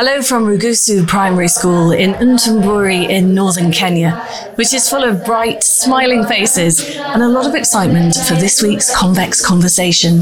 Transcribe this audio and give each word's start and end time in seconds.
Hello 0.00 0.22
from 0.22 0.44
Rugusu 0.44 1.08
Primary 1.08 1.48
School 1.48 1.90
in 1.90 2.12
Ntumbiri 2.12 3.08
in 3.08 3.34
northern 3.34 3.72
Kenya, 3.72 4.12
which 4.54 4.72
is 4.72 4.88
full 4.88 5.02
of 5.02 5.24
bright, 5.24 5.64
smiling 5.64 6.22
faces 6.24 6.96
and 6.98 7.20
a 7.20 7.28
lot 7.28 7.48
of 7.48 7.56
excitement 7.56 8.14
for 8.14 8.34
this 8.34 8.62
week's 8.62 8.94
Convex 8.94 9.44
Conversation. 9.44 10.20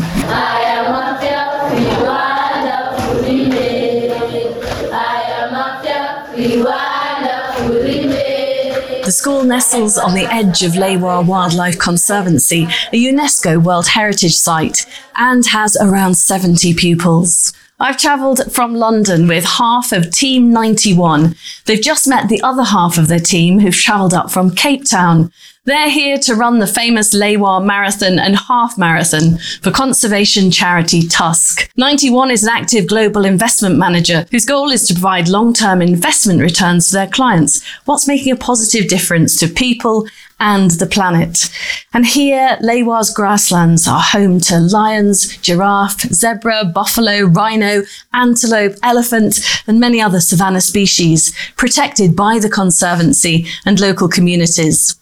The 9.05 9.13
school 9.13 9.45
nestles 9.45 9.99
on 9.99 10.15
the 10.15 10.27
edge 10.33 10.63
of 10.63 10.73
Lewa 10.73 11.27
Wildlife 11.27 11.79
Conservancy, 11.79 12.63
a 12.63 13.05
UNESCO 13.05 13.63
World 13.63 13.89
Heritage 13.89 14.37
Site, 14.37 14.87
and 15.17 15.45
has 15.49 15.77
around 15.77 16.15
70 16.15 16.73
pupils. 16.73 17.53
I've 17.79 17.99
travelled 17.99 18.51
from 18.51 18.75
London 18.75 19.29
with 19.29 19.45
half 19.45 19.93
of 19.93 20.11
Team 20.11 20.51
91. 20.51 21.37
They've 21.67 21.81
just 21.81 22.09
met 22.09 22.31
the 22.31 22.41
other 22.41 22.65
half 22.65 22.97
of 22.97 23.09
their 23.09 23.21
team 23.21 23.61
who've 23.61 23.75
travelled 23.75 24.15
up 24.15 24.31
from 24.31 24.55
Cape 24.55 24.87
Town. 24.87 25.31
They're 25.67 25.91
here 25.91 26.17
to 26.19 26.35
run 26.35 26.59
the 26.59 26.67
famous 26.67 27.13
Lewa 27.13 27.63
Marathon 27.63 28.19
and 28.19 28.37
Half 28.37 28.79
Marathon 28.79 29.37
for 29.61 29.71
conservation 29.71 30.51
charity 30.51 31.07
Tusk. 31.07 31.71
91 31.77 32.31
is 32.31 32.45
an 32.45 32.51
active 32.51 32.87
global 32.87 33.27
investment 33.27 33.77
manager 33.77 34.27
whose 34.31 34.47
goal 34.47 34.71
is 34.71 34.89
to 34.89 34.95
provide 34.95 35.29
long-term 35.29 35.83
investment 35.83 36.41
returns 36.41 36.89
to 36.89 36.95
their 36.95 37.09
clients 37.09 37.63
whilst 37.85 38.09
making 38.09 38.33
a 38.33 38.37
positive 38.37 38.89
difference 38.89 39.37
to 39.37 39.49
people 39.49 40.07
and 40.39 40.73
the 40.73 40.87
planet. 40.87 41.51
And 41.95 42.07
here, 42.07 42.59
Lewa's 42.63 43.13
grasslands 43.13 43.89
are 43.89 44.03
home 44.03 44.41
to 44.41 44.59
lions, 44.59 45.37
giraffe, 45.39 46.01
zebra, 46.13 46.65
buffalo, 46.75 47.23
rhino, 47.23 47.83
antelope, 48.13 48.77
elephant, 48.83 49.41
and 49.67 49.81
many 49.81 50.01
other 50.01 50.21
savanna 50.21 50.61
species 50.61 51.35
protected 51.57 52.15
by 52.15 52.39
the 52.39 52.51
Conservancy 52.51 53.47
and 53.65 53.81
local 53.81 54.09
communities. 54.09 54.97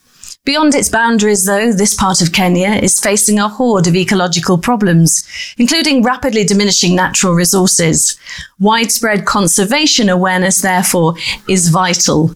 Beyond 0.44 0.74
its 0.74 0.90
boundaries, 0.90 1.46
though, 1.46 1.72
this 1.72 1.94
part 1.94 2.20
of 2.20 2.32
Kenya 2.32 2.68
is 2.68 3.00
facing 3.00 3.38
a 3.38 3.48
horde 3.48 3.86
of 3.86 3.96
ecological 3.96 4.58
problems, 4.58 5.26
including 5.56 6.02
rapidly 6.02 6.44
diminishing 6.44 6.94
natural 6.94 7.32
resources. 7.32 8.18
Widespread 8.60 9.24
conservation 9.24 10.10
awareness, 10.10 10.60
therefore, 10.60 11.14
is 11.48 11.70
vital. 11.70 12.34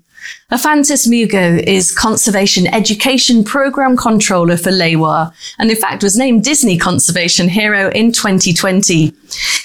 Ephantus 0.50 1.06
Mugo 1.06 1.62
is 1.66 1.92
Conservation 1.92 2.66
Education 2.66 3.44
Program 3.44 3.96
Controller 3.96 4.56
for 4.56 4.70
Lewa, 4.70 5.32
and 5.58 5.70
in 5.70 5.76
fact 5.76 6.02
was 6.02 6.16
named 6.16 6.42
Disney 6.42 6.78
Conservation 6.78 7.48
Hero 7.48 7.90
in 7.90 8.12
2020. 8.12 9.12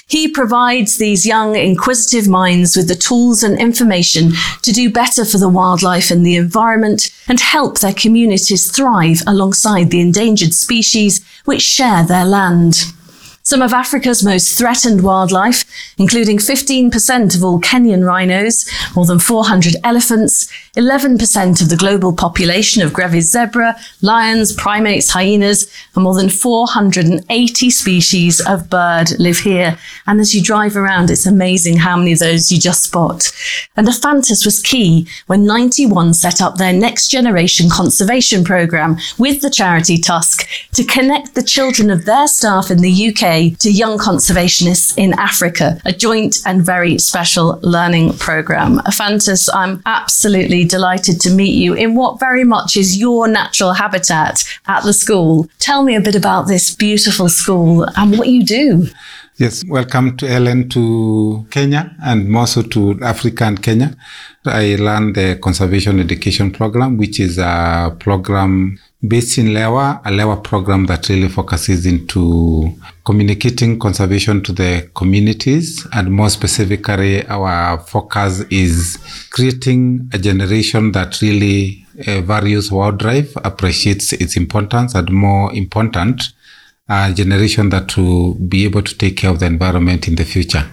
He 0.06 0.28
provides 0.28 0.98
these 0.98 1.24
young, 1.24 1.56
inquisitive 1.56 2.28
minds 2.28 2.76
with 2.76 2.88
the 2.88 2.94
tools 2.94 3.42
and 3.42 3.58
information 3.58 4.32
to 4.62 4.72
do 4.72 4.90
better 4.90 5.24
for 5.24 5.38
the 5.38 5.48
wildlife 5.48 6.10
and 6.10 6.24
the 6.24 6.36
environment 6.36 7.10
and 7.28 7.40
help 7.40 7.78
their 7.78 7.94
communities 7.94 8.70
thrive 8.70 9.22
alongside 9.26 9.90
the 9.90 10.00
endangered 10.00 10.52
species 10.52 11.24
which 11.46 11.62
share 11.62 12.04
their 12.04 12.26
land. 12.26 12.92
Some 13.46 13.60
of 13.60 13.74
Africa's 13.74 14.24
most 14.24 14.56
threatened 14.56 15.02
wildlife, 15.02 15.66
including 15.98 16.38
15% 16.38 17.36
of 17.36 17.44
all 17.44 17.60
Kenyan 17.60 18.06
rhinos, 18.06 18.64
more 18.96 19.04
than 19.04 19.18
400 19.18 19.76
elephants, 19.84 20.50
11% 20.78 21.60
of 21.60 21.68
the 21.68 21.76
global 21.76 22.14
population 22.14 22.80
of 22.80 22.94
Grevy's 22.94 23.30
zebra, 23.30 23.76
lions, 24.00 24.54
primates, 24.54 25.10
hyenas, 25.10 25.70
and 25.94 26.04
more 26.04 26.14
than 26.14 26.30
480 26.30 27.68
species 27.68 28.40
of 28.46 28.70
bird 28.70 29.10
live 29.18 29.40
here. 29.40 29.76
And 30.06 30.20
as 30.20 30.34
you 30.34 30.42
drive 30.42 30.74
around, 30.74 31.10
it's 31.10 31.26
amazing 31.26 31.76
how 31.76 31.98
many 31.98 32.14
of 32.14 32.20
those 32.20 32.50
you 32.50 32.58
just 32.58 32.84
spot. 32.84 33.30
And 33.76 33.86
Ephantus 33.86 34.46
was 34.46 34.62
key 34.62 35.06
when 35.26 35.44
91 35.44 36.14
set 36.14 36.40
up 36.40 36.56
their 36.56 36.72
next 36.72 37.08
generation 37.08 37.68
conservation 37.68 38.42
program 38.42 38.96
with 39.18 39.42
the 39.42 39.50
charity 39.50 39.98
Tusk 39.98 40.48
to 40.72 40.82
connect 40.82 41.34
the 41.34 41.42
children 41.42 41.90
of 41.90 42.06
their 42.06 42.26
staff 42.26 42.70
in 42.70 42.78
the 42.78 43.08
UK 43.10 43.33
to 43.34 43.70
young 43.70 43.98
conservationists 43.98 44.94
in 44.96 45.12
Africa, 45.18 45.80
a 45.84 45.92
joint 45.92 46.36
and 46.46 46.64
very 46.64 46.98
special 46.98 47.58
learning 47.62 48.12
program. 48.18 48.78
Ephantus, 48.86 49.48
I'm 49.52 49.82
absolutely 49.86 50.64
delighted 50.64 51.20
to 51.22 51.30
meet 51.30 51.54
you 51.54 51.74
in 51.74 51.94
what 51.94 52.20
very 52.20 52.44
much 52.44 52.76
is 52.76 52.96
your 52.96 53.26
natural 53.26 53.72
habitat 53.72 54.44
at 54.66 54.84
the 54.84 54.92
school. 54.92 55.48
Tell 55.58 55.82
me 55.82 55.96
a 55.96 56.00
bit 56.00 56.14
about 56.14 56.46
this 56.46 56.74
beautiful 56.74 57.28
school 57.28 57.86
and 57.96 58.16
what 58.18 58.28
you 58.28 58.44
do. 58.44 58.88
Yes, 59.36 59.64
welcome 59.66 60.16
to 60.18 60.28
Helen 60.28 60.68
to 60.68 61.44
Kenya 61.50 61.96
and 62.04 62.28
more 62.28 62.46
so 62.46 62.62
to 62.62 62.96
Africa 63.02 63.44
and 63.44 63.60
Kenya. 63.60 63.96
I 64.44 64.76
run 64.76 65.12
the 65.12 65.38
conservation 65.42 65.98
education 65.98 66.52
program, 66.52 66.98
which 66.98 67.18
is 67.18 67.38
a 67.38 67.96
program 67.98 68.78
based 69.06 69.38
in 69.38 69.48
Lewa, 69.48 70.00
a 70.04 70.10
Lewa 70.10 70.42
program 70.42 70.86
that 70.86 71.08
really 71.08 71.28
focuses 71.28 71.84
into 71.86 72.72
communicating 73.04 73.78
conservation 73.78 74.42
to 74.42 74.52
the 74.52 74.90
communities. 74.94 75.86
And 75.92 76.10
more 76.10 76.30
specifically, 76.30 77.26
our 77.26 77.78
focus 77.78 78.40
is 78.50 78.98
creating 79.30 80.08
a 80.12 80.18
generation 80.18 80.92
that 80.92 81.20
really 81.20 81.86
uh, 82.06 82.20
values 82.22 82.72
wildlife, 82.72 83.36
appreciates 83.44 84.12
its 84.14 84.36
importance, 84.36 84.94
and 84.94 85.10
more 85.10 85.52
important, 85.54 86.22
a 86.88 87.12
generation 87.12 87.68
that 87.70 87.96
will 87.96 88.34
be 88.34 88.64
able 88.64 88.82
to 88.82 88.96
take 88.96 89.18
care 89.18 89.30
of 89.30 89.40
the 89.40 89.46
environment 89.46 90.08
in 90.08 90.14
the 90.14 90.24
future. 90.24 90.66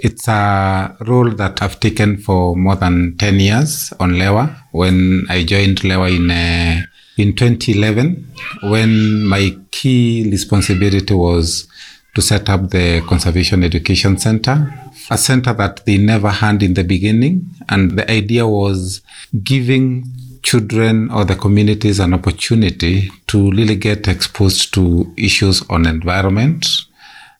It's 0.00 0.28
a 0.28 0.96
role 1.00 1.30
that 1.30 1.60
I've 1.60 1.80
taken 1.80 2.18
for 2.18 2.54
more 2.54 2.76
than 2.76 3.16
10 3.18 3.40
years 3.40 3.92
on 3.98 4.12
Lewa. 4.12 4.56
When 4.70 5.26
I 5.28 5.42
joined 5.42 5.80
Lewa 5.80 6.14
in 6.14 6.30
uh, 6.30 6.82
in 7.18 7.34
2011 7.34 8.26
when 8.62 9.24
my 9.24 9.54
key 9.70 10.28
responsibility 10.30 11.12
was 11.12 11.68
to 12.14 12.22
set 12.22 12.48
up 12.48 12.70
the 12.70 13.02
Conservation 13.06 13.62
Education 13.62 14.16
Center, 14.16 14.72
a 15.10 15.18
center 15.18 15.52
that 15.52 15.84
they 15.84 15.98
never 15.98 16.30
had 16.30 16.62
in 16.62 16.74
the 16.74 16.84
beginning. 16.84 17.48
And 17.68 17.98
the 17.98 18.10
idea 18.10 18.46
was 18.46 19.02
giving 19.42 20.04
children 20.42 21.10
or 21.10 21.24
the 21.24 21.34
communities 21.34 21.98
an 21.98 22.14
opportunity 22.14 23.10
to 23.26 23.50
really 23.50 23.76
get 23.76 24.08
exposed 24.08 24.72
to 24.74 25.12
issues 25.16 25.62
on 25.68 25.86
environment 25.86 26.66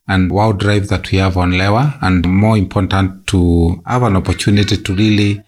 and 0.06 0.30
wildlife 0.30 0.88
that 0.88 1.10
we 1.12 1.18
have 1.18 1.36
on 1.36 1.52
Lewa, 1.52 1.98
and 2.00 2.26
more 2.26 2.56
important, 2.56 3.26
to 3.26 3.82
have 3.86 4.02
an 4.02 4.16
opportunity 4.16 4.78
to 4.78 4.94
really 4.94 5.42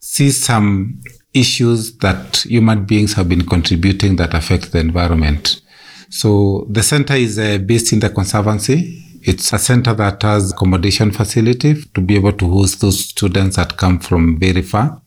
see 0.00 0.30
some 0.30 0.98
issues 1.36 1.96
that 1.98 2.38
human 2.38 2.84
beings 2.84 3.14
have 3.14 3.28
been 3.28 3.44
contributing 3.46 4.16
that 4.16 4.34
affect 4.34 4.72
the 4.72 4.78
environment. 4.78 5.60
So 6.08 6.66
the 6.70 6.82
center 6.82 7.14
is 7.14 7.38
uh, 7.38 7.58
based 7.58 7.92
in 7.92 8.00
the 8.00 8.10
conservancy. 8.10 9.02
It's 9.22 9.52
a 9.52 9.58
center 9.58 9.92
that 9.94 10.22
has 10.22 10.52
accommodation 10.52 11.10
facility 11.10 11.82
to 11.94 12.00
be 12.00 12.14
able 12.16 12.32
to 12.32 12.48
host 12.48 12.80
those 12.80 13.04
students 13.04 13.56
that 13.56 13.76
come 13.76 13.98
from 13.98 14.38
very 14.38 14.62
far. 14.62 15.02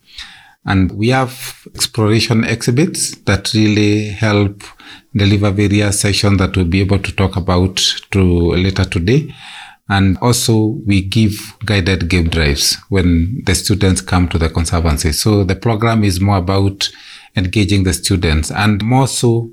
And 0.66 0.92
we 0.92 1.08
have 1.10 1.66
exploration 1.74 2.44
exhibits 2.44 3.16
that 3.22 3.54
really 3.54 4.10
help 4.10 4.62
deliver 5.16 5.52
various 5.52 6.02
sessions 6.02 6.38
that 6.40 6.56
we'll 6.56 6.66
be 6.66 6.82
able 6.82 7.00
to 7.00 7.16
talk 7.16 7.38
about 7.38 7.78
to 8.12 8.52
later 8.52 8.86
today. 8.86 9.34
And 9.90 10.18
also 10.20 10.80
we 10.86 11.02
give 11.02 11.58
guided 11.66 12.10
game 12.10 12.30
drives 12.30 12.78
when 12.90 13.42
the 13.46 13.56
students 13.56 14.02
come 14.02 14.30
to 14.30 14.38
the 14.38 14.50
conservancy. 14.50 15.12
So 15.12 15.44
the 15.44 15.56
program 15.56 16.04
is 16.04 16.22
more 16.22 16.38
about 16.38 16.90
engaging 17.36 17.84
the 17.84 17.94
students 17.94 18.52
and 18.52 18.84
more 18.84 19.08
so 19.08 19.52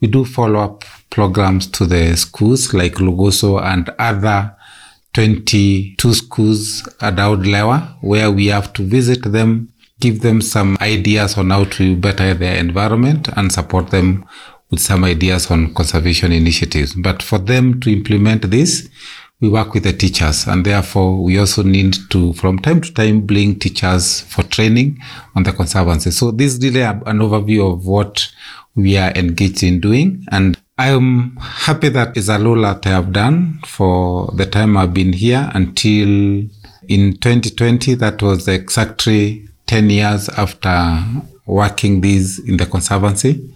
we 0.00 0.08
do 0.08 0.24
follow 0.24 0.60
up 0.60 0.84
programs 1.10 1.66
to 1.66 1.86
the 1.86 2.16
schools 2.16 2.74
like 2.74 2.94
Lugoso 2.94 3.62
and 3.62 3.88
other 3.98 4.54
22 5.14 6.14
schools 6.14 6.88
around 7.00 7.44
Lewa 7.44 7.96
where 8.00 8.30
we 8.30 8.46
have 8.46 8.72
to 8.74 8.82
visit 8.82 9.22
them, 9.32 9.72
give 10.00 10.20
them 10.20 10.40
some 10.40 10.76
ideas 10.80 11.36
on 11.38 11.50
how 11.50 11.64
to 11.64 11.96
better 11.96 12.34
their 12.34 12.56
environment 12.56 13.28
and 13.36 13.50
support 13.52 13.90
them 13.90 14.24
with 14.70 14.80
some 14.80 15.04
ideas 15.04 15.50
on 15.50 15.72
conservation 15.74 16.30
initiatives. 16.30 16.94
But 16.94 17.22
for 17.22 17.38
them 17.38 17.80
to 17.80 17.90
implement 17.90 18.50
this, 18.50 18.88
we 19.40 19.48
work 19.48 19.74
with 19.74 19.84
the 19.84 19.92
teachers 19.92 20.46
and 20.46 20.66
therefore 20.66 21.22
we 21.22 21.38
also 21.38 21.62
need 21.62 21.96
to 22.10 22.32
from 22.34 22.58
time 22.58 22.80
to 22.80 22.92
time 22.92 23.20
bring 23.20 23.58
teachers 23.58 24.20
for 24.22 24.42
training 24.42 24.98
on 25.36 25.44
the 25.44 25.52
conservancy. 25.52 26.10
So 26.10 26.30
this 26.32 26.54
is 26.54 26.64
really 26.64 26.82
an 26.82 27.02
overview 27.02 27.72
of 27.72 27.86
what 27.86 28.28
we 28.74 28.96
are 28.96 29.12
engaged 29.12 29.62
in 29.62 29.80
doing. 29.80 30.24
And 30.30 30.56
i'm 30.78 31.36
happy 31.36 31.88
that 31.88 32.16
is 32.16 32.28
a 32.28 32.38
role 32.38 32.62
that 32.62 32.86
i 32.86 32.90
have 32.90 33.12
done 33.12 33.58
for 33.66 34.30
the 34.36 34.46
time 34.46 34.76
i've 34.76 34.94
been 34.94 35.12
here 35.12 35.50
until 35.54 36.08
in 36.88 37.12
2020 37.20 37.94
that 37.94 38.22
was 38.22 38.46
exactly 38.46 39.48
10 39.66 39.90
years 39.90 40.28
after 40.30 41.02
working 41.46 42.00
this 42.00 42.38
in 42.38 42.56
the 42.56 42.64
conservancy 42.64 43.52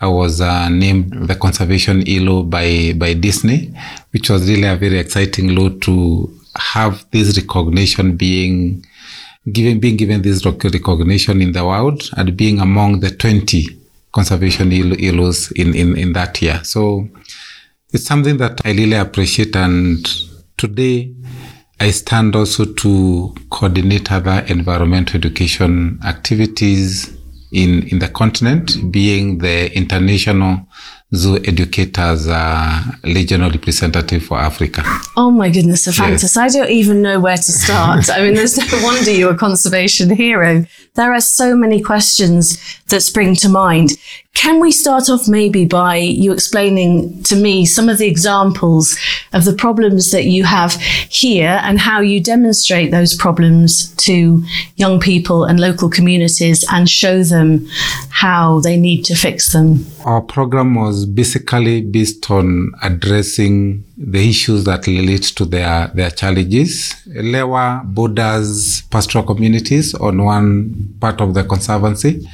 I 0.00 0.06
was 0.06 0.40
uh, 0.40 0.68
named 0.68 1.28
the 1.28 1.34
conservation 1.34 2.04
hero 2.06 2.42
by 2.42 2.94
by 2.96 3.12
Disney, 3.14 3.74
which 4.12 4.30
was 4.30 4.48
really 4.48 4.66
a 4.66 4.76
very 4.76 4.98
exciting 4.98 5.54
role 5.54 5.78
to 5.80 6.34
have 6.56 7.04
this 7.10 7.36
recognition 7.36 8.16
being 8.16 8.84
given, 9.52 9.80
being 9.80 9.96
given 9.96 10.22
this 10.22 10.44
recognition 10.44 11.40
in 11.40 11.52
the 11.52 11.64
world 11.64 12.02
and 12.16 12.36
being 12.36 12.60
among 12.60 13.00
the 13.00 13.10
20 13.10 13.66
conservation 14.12 14.70
ILOs 14.70 15.52
in, 15.52 15.74
in, 15.74 15.96
in 15.96 16.12
that 16.12 16.40
year. 16.42 16.60
So 16.64 17.08
it's 17.92 18.04
something 18.04 18.36
that 18.38 18.60
I 18.64 18.72
really 18.72 18.96
appreciate. 18.96 19.54
And 19.56 20.06
today 20.56 21.14
I 21.78 21.90
stand 21.90 22.36
also 22.36 22.64
to 22.64 23.34
coordinate 23.50 24.10
other 24.10 24.44
environmental 24.48 25.16
education 25.16 26.00
activities 26.04 27.16
in, 27.52 27.88
in 27.88 27.98
the 27.98 28.08
continent, 28.08 28.90
being 28.90 29.38
the 29.38 29.74
international 29.76 30.66
zoo 31.12 31.36
educators 31.44 32.28
uh, 32.28 32.82
regional 33.02 33.50
representative 33.50 34.22
for 34.24 34.38
Africa. 34.38 34.82
Oh 35.16 35.30
my 35.30 35.50
goodness, 35.50 35.86
Ephantus. 35.88 36.22
Yes. 36.22 36.36
I 36.36 36.48
don't 36.48 36.70
even 36.70 37.02
know 37.02 37.18
where 37.18 37.36
to 37.36 37.42
start. 37.42 38.08
I 38.08 38.22
mean, 38.22 38.34
there's 38.34 38.56
no 38.56 38.82
wonder 38.84 39.10
you're 39.10 39.32
a 39.32 39.36
conservation 39.36 40.10
hero. 40.10 40.64
There 40.94 41.12
are 41.12 41.20
so 41.20 41.56
many 41.56 41.80
questions 41.82 42.58
that 42.90 43.00
spring 43.00 43.34
to 43.36 43.48
mind. 43.48 43.90
Can 44.34 44.60
we 44.60 44.70
start 44.70 45.10
off 45.10 45.28
maybe 45.28 45.64
by 45.64 45.96
you 45.96 46.32
explaining 46.32 47.22
to 47.24 47.36
me 47.36 47.66
some 47.66 47.88
of 47.88 47.98
the 47.98 48.06
examples 48.06 48.96
of 49.32 49.44
the 49.44 49.52
problems 49.52 50.12
that 50.12 50.24
you 50.24 50.44
have 50.44 50.74
here 51.10 51.60
and 51.62 51.78
how 51.78 52.00
you 52.00 52.22
demonstrate 52.22 52.90
those 52.90 53.14
problems 53.14 53.94
to 53.96 54.42
young 54.76 55.00
people 55.00 55.44
and 55.44 55.60
local 55.60 55.90
communities 55.90 56.64
and 56.72 56.88
show 56.88 57.22
them 57.22 57.66
how 58.10 58.60
they 58.60 58.76
need 58.76 59.04
to 59.06 59.14
fix 59.14 59.52
them? 59.52 59.84
Our 60.04 60.22
program 60.22 60.74
was 60.74 61.04
basically 61.04 61.82
based 61.82 62.30
on 62.30 62.72
addressing 62.82 63.84
the 63.98 64.26
issues 64.26 64.64
that 64.64 64.86
relate 64.86 65.24
to 65.36 65.44
their, 65.44 65.88
their 65.88 66.10
challenges. 66.10 66.94
Lewa 67.08 67.84
borders 67.84 68.82
pastoral 68.82 69.24
communities 69.24 69.92
on 69.94 70.24
one 70.24 70.94
part 71.00 71.20
of 71.20 71.34
the 71.34 71.44
conservancy 71.44 72.26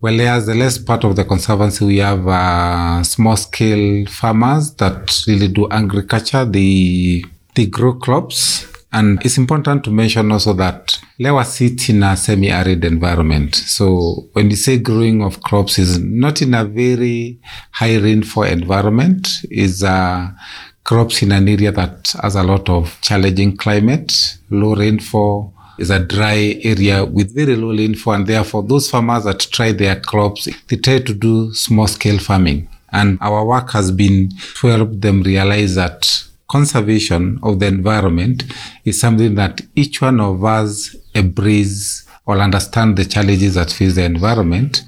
well, 0.00 0.20
as 0.20 0.46
the 0.46 0.54
less 0.54 0.78
part 0.78 1.04
of 1.04 1.16
the 1.16 1.24
conservancy, 1.24 1.84
we 1.84 1.98
have 1.98 2.28
uh, 2.28 3.02
small 3.02 3.36
scale 3.36 4.06
farmers 4.06 4.74
that 4.74 5.22
really 5.26 5.48
do 5.48 5.68
agriculture. 5.70 6.44
They, 6.44 7.24
they 7.54 7.66
grow 7.66 7.94
crops. 7.94 8.66
And 8.92 9.24
it's 9.24 9.36
important 9.36 9.84
to 9.84 9.90
mention 9.90 10.30
also 10.32 10.52
that 10.54 10.98
Lewa 11.18 11.44
sits 11.44 11.88
in 11.88 12.02
a 12.02 12.16
semi-arid 12.16 12.84
environment. 12.84 13.54
So 13.54 14.28
when 14.32 14.50
you 14.50 14.56
say 14.56 14.78
growing 14.78 15.22
of 15.22 15.42
crops 15.42 15.78
is 15.78 15.98
not 15.98 16.40
in 16.40 16.54
a 16.54 16.64
very 16.64 17.40
high 17.72 17.96
rainfall 17.96 18.44
environment, 18.44 19.28
is 19.50 19.82
uh, 19.82 20.30
crops 20.84 21.22
in 21.22 21.32
an 21.32 21.48
area 21.48 21.72
that 21.72 22.14
has 22.22 22.36
a 22.36 22.42
lot 22.42 22.68
of 22.68 22.96
challenging 23.00 23.56
climate, 23.56 24.38
low 24.50 24.74
rainfall, 24.74 25.52
is 25.78 25.90
a 25.90 25.98
dry 25.98 26.58
area 26.62 27.04
with 27.04 27.34
very 27.34 27.56
low 27.56 27.76
rainfall, 27.76 28.14
and 28.14 28.26
therefore 28.26 28.62
those 28.62 28.90
farmers 28.90 29.24
that 29.24 29.40
try 29.40 29.72
their 29.72 30.00
crops, 30.00 30.48
they 30.68 30.76
try 30.76 30.98
to 31.00 31.14
do 31.14 31.52
small 31.54 31.86
scale 31.86 32.18
farming. 32.18 32.68
And 32.92 33.18
our 33.20 33.44
work 33.44 33.70
has 33.72 33.90
been 33.90 34.30
to 34.60 34.66
help 34.68 34.90
them 35.00 35.22
realize 35.22 35.74
that 35.74 36.24
conservation 36.48 37.38
of 37.42 37.58
the 37.58 37.66
environment 37.66 38.44
is 38.84 39.00
something 39.00 39.34
that 39.34 39.60
each 39.74 40.00
one 40.00 40.20
of 40.20 40.44
us 40.44 40.94
embrace 41.14 42.06
or 42.24 42.38
understand 42.38 42.96
the 42.96 43.04
challenges 43.04 43.54
that 43.54 43.70
face 43.70 43.94
the 43.94 44.04
environment 44.04 44.82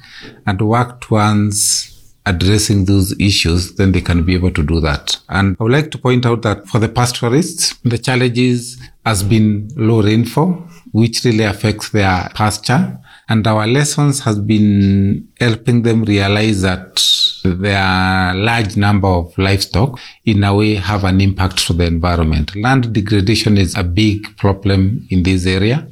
and 0.47 0.61
work 0.61 1.01
towards 1.01 1.95
addressing 2.27 2.85
those 2.85 3.19
issues, 3.19 3.75
then 3.77 3.93
they 3.93 4.01
can 4.01 4.23
be 4.23 4.35
able 4.35 4.51
to 4.51 4.63
do 4.63 4.81
that. 4.81 5.17
And 5.29 5.57
I 5.59 5.63
would 5.63 5.73
like 5.73 5.91
to 5.93 5.99
point 5.99 6.27
out 6.27 6.43
that 6.43 6.69
for 6.69 6.79
the 6.79 6.89
pastoralists, 6.89 7.75
the 7.85 7.97
challenges 7.97 8.79
has 9.07 9.23
been 9.23 9.71
low 9.77 10.03
rainfall, 10.03 10.69
which 10.93 11.25
really 11.25 11.45
affects 11.45 11.91
their 11.91 12.31
pasture. 12.35 12.99
And 13.29 13.47
our 13.47 13.67
lessons 13.67 14.21
has 14.21 14.39
been 14.39 15.29
helping 15.39 15.83
them 15.83 16.05
realize 16.05 16.63
that 16.63 17.05
their 17.45 18.35
large 18.35 18.77
number 18.77 19.09
of 19.09 19.37
livestock 19.39 19.99
in 20.25 20.45
a 20.45 20.55
way 20.55 20.75
have 20.75 21.05
an 21.05 21.21
impact 21.21 21.67
to 21.67 21.73
the 21.73 21.85
environment. 21.85 22.57
Land 22.57 22.93
degradation 22.93 23.59
is 23.59 23.77
a 23.77 23.85
big 23.85 24.37
problem 24.37 25.07
in 25.11 25.23
this 25.23 25.47
area. 25.47 25.87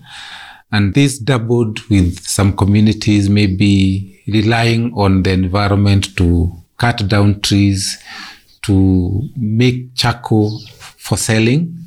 And 0.72 0.94
this 0.94 1.19
doubled 1.19 1.81
with 1.88 2.19
some 2.20 2.56
communities 2.56 3.28
maybe 3.28 4.22
relying 4.26 4.93
on 4.94 5.22
the 5.22 5.31
environment 5.31 6.16
to 6.16 6.52
cut 6.78 7.06
down 7.08 7.40
trees, 7.40 8.02
to 8.62 9.28
make 9.37 9.94
charcoal 9.94 10.60
for 10.98 11.16
selling 11.16 11.85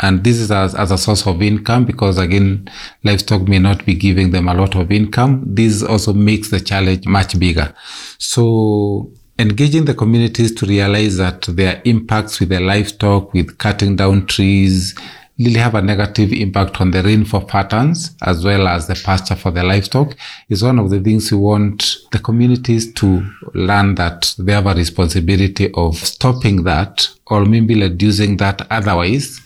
and 0.00 0.24
this 0.24 0.38
is 0.38 0.50
as, 0.50 0.74
as 0.74 0.90
a 0.90 0.98
source 0.98 1.26
of 1.26 1.42
income 1.42 1.84
because 1.84 2.18
again, 2.18 2.68
livestock 3.04 3.42
may 3.42 3.58
not 3.58 3.84
be 3.84 3.94
giving 3.94 4.30
them 4.30 4.48
a 4.48 4.54
lot 4.54 4.74
of 4.74 4.90
income. 4.90 5.42
This 5.46 5.82
also 5.82 6.12
makes 6.14 6.50
the 6.50 6.60
challenge 6.60 7.06
much 7.06 7.38
bigger. 7.38 7.74
So 8.18 9.12
engaging 9.38 9.84
the 9.84 9.94
communities 9.94 10.54
to 10.54 10.66
realize 10.66 11.18
that 11.18 11.42
their 11.42 11.82
impacts 11.84 12.40
with 12.40 12.48
their 12.48 12.60
livestock, 12.60 13.32
with 13.34 13.58
cutting 13.58 13.96
down 13.96 14.26
trees, 14.26 14.94
really 15.38 15.58
have 15.58 15.74
a 15.74 15.80
negative 15.80 16.32
impact 16.32 16.80
on 16.80 16.90
the 16.90 17.02
rainfall 17.02 17.40
patterns 17.42 18.14
as 18.22 18.44
well 18.44 18.68
as 18.68 18.86
the 18.86 18.94
pasture 18.94 19.34
for 19.34 19.50
the 19.50 19.62
livestock 19.62 20.14
is 20.50 20.62
one 20.62 20.78
of 20.78 20.90
the 20.90 21.00
things 21.00 21.32
we 21.32 21.38
want 21.38 21.96
the 22.12 22.18
communities 22.18 22.92
to 22.92 23.26
learn 23.54 23.94
that 23.94 24.34
they 24.38 24.52
have 24.52 24.66
a 24.66 24.74
responsibility 24.74 25.72
of 25.72 25.96
stopping 25.96 26.64
that 26.64 27.08
or 27.28 27.46
maybe 27.46 27.80
reducing 27.80 28.36
that 28.36 28.66
otherwise 28.70 29.40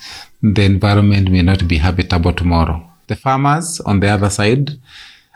the 0.52 0.62
environment 0.62 1.31
may 1.31 1.41
not 1.41 1.67
be 1.67 1.79
habitable 1.79 2.32
tomorrow. 2.32 2.87
The 3.06 3.17
farmers, 3.17 3.81
on 3.81 4.00
the 4.00 4.08
other 4.08 4.29
side, 4.29 4.73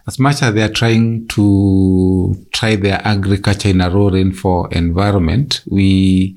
as 0.07 0.19
much 0.19 0.43
as 0.43 0.53
they 0.55 0.63
are 0.63 0.73
trying 0.73 1.27
to 1.29 2.47
try 2.53 2.77
their 2.77 3.01
agriculture 3.07 3.71
in 3.71 3.81
a 3.81 3.89
low 3.89 4.11
rainfall 4.11 4.67
environment, 4.67 5.63
we 5.69 6.37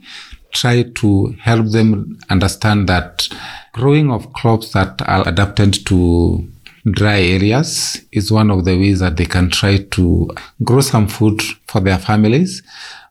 try 0.53 0.83
to 0.83 1.35
help 1.41 1.68
them 1.71 2.18
understand 2.29 2.88
that 2.88 3.27
growing 3.73 4.09
of 4.09 4.31
crops 4.33 4.71
that 4.71 5.01
are 5.01 5.27
adapted 5.27 5.74
to 5.85 6.47
dry 6.85 7.21
areas 7.21 8.01
is 8.12 8.31
one 8.31 8.50
of 8.50 8.65
the 8.65 8.77
ways 8.77 9.00
that 9.00 9.17
they 9.17 9.25
can 9.25 9.50
try 9.50 9.77
to 9.77 10.29
grow 10.63 10.81
some 10.81 11.07
food 11.07 11.41
for 11.67 11.79
their 11.79 12.00
families 12.00 12.63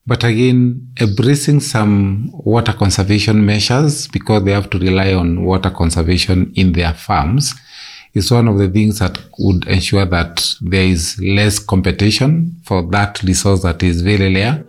but 0.06 0.24
again, 0.24 0.92
embracing 1.00 1.60
some 1.60 2.30
water 2.32 2.72
conservation 2.72 3.44
measures 3.44 4.08
because 4.08 4.44
they 4.44 4.52
have 4.52 4.70
to 4.70 4.78
rely 4.78 5.12
on 5.12 5.44
water 5.44 5.70
conservation 5.70 6.52
in 6.56 6.72
their 6.72 6.94
farms 6.94 7.54
is 8.14 8.30
one 8.30 8.48
of 8.48 8.58
the 8.58 8.68
things 8.68 8.98
that 8.98 9.18
would 9.38 9.66
ensure 9.68 10.04
that 10.04 10.54
there 10.60 10.84
is 10.84 11.18
less 11.22 11.58
competition 11.58 12.60
for 12.64 12.82
that 12.90 13.22
resource 13.22 13.62
that 13.62 13.82
is 13.82 14.02
very 14.02 14.34
rare. 14.34 14.64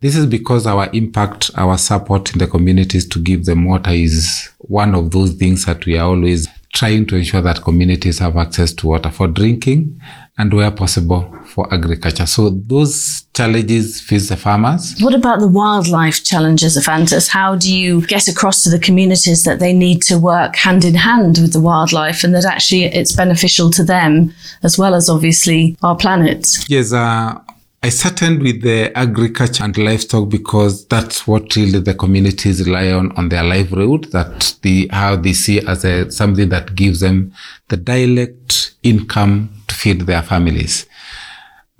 This 0.00 0.16
is 0.16 0.26
because 0.26 0.66
our 0.66 0.90
impact, 0.92 1.50
our 1.54 1.78
support 1.78 2.32
in 2.32 2.38
the 2.38 2.46
communities 2.46 3.08
to 3.08 3.20
give 3.20 3.44
them 3.44 3.64
water 3.64 3.92
is 3.92 4.50
one 4.58 4.94
of 4.94 5.10
those 5.12 5.32
things 5.34 5.64
that 5.64 5.86
we 5.86 5.96
are 5.96 6.08
always 6.08 6.48
trying 6.72 7.06
to 7.06 7.16
ensure 7.16 7.42
that 7.42 7.62
communities 7.62 8.18
have 8.18 8.36
access 8.36 8.72
to 8.72 8.86
water 8.86 9.10
for 9.10 9.28
drinking 9.28 10.00
and 10.38 10.52
where 10.54 10.70
possible 10.70 11.30
for 11.44 11.72
agriculture. 11.72 12.24
So 12.24 12.48
those 12.48 13.26
challenges 13.34 14.00
face 14.00 14.30
the 14.30 14.36
farmers. 14.36 14.98
What 15.00 15.14
about 15.14 15.40
the 15.40 15.48
wildlife 15.48 16.24
challenges, 16.24 16.76
of 16.76 16.84
Ephantus? 16.84 17.28
How 17.28 17.56
do 17.56 17.74
you 17.74 18.06
get 18.06 18.26
across 18.26 18.64
to 18.64 18.70
the 18.70 18.78
communities 18.78 19.44
that 19.44 19.58
they 19.58 19.74
need 19.74 20.00
to 20.02 20.18
work 20.18 20.56
hand 20.56 20.84
in 20.84 20.94
hand 20.94 21.38
with 21.38 21.52
the 21.52 21.60
wildlife 21.60 22.24
and 22.24 22.34
that 22.34 22.46
actually 22.46 22.84
it's 22.84 23.12
beneficial 23.12 23.70
to 23.72 23.84
them 23.84 24.34
as 24.62 24.78
well 24.78 24.94
as 24.94 25.10
obviously 25.10 25.76
our 25.82 25.96
planet? 25.96 26.46
Yes, 26.68 26.94
uh, 26.94 27.38
I 27.84 27.88
started 27.88 28.40
with 28.42 28.62
the 28.62 28.96
agriculture 28.96 29.64
and 29.64 29.76
livestock 29.76 30.28
because 30.28 30.86
that's 30.86 31.26
what 31.26 31.56
really 31.56 31.80
the 31.80 31.94
communities 31.94 32.64
rely 32.64 32.92
on 32.92 33.10
on 33.18 33.28
their 33.28 33.42
livelihood. 33.42 34.12
That 34.12 34.54
the 34.62 34.88
how 34.92 35.16
they 35.16 35.32
see 35.32 35.58
as 35.66 35.84
a 35.84 36.08
something 36.12 36.48
that 36.50 36.76
gives 36.76 37.00
them 37.00 37.32
the 37.70 37.76
direct 37.76 38.76
income 38.84 39.50
to 39.66 39.74
feed 39.74 40.02
their 40.02 40.22
families. 40.22 40.86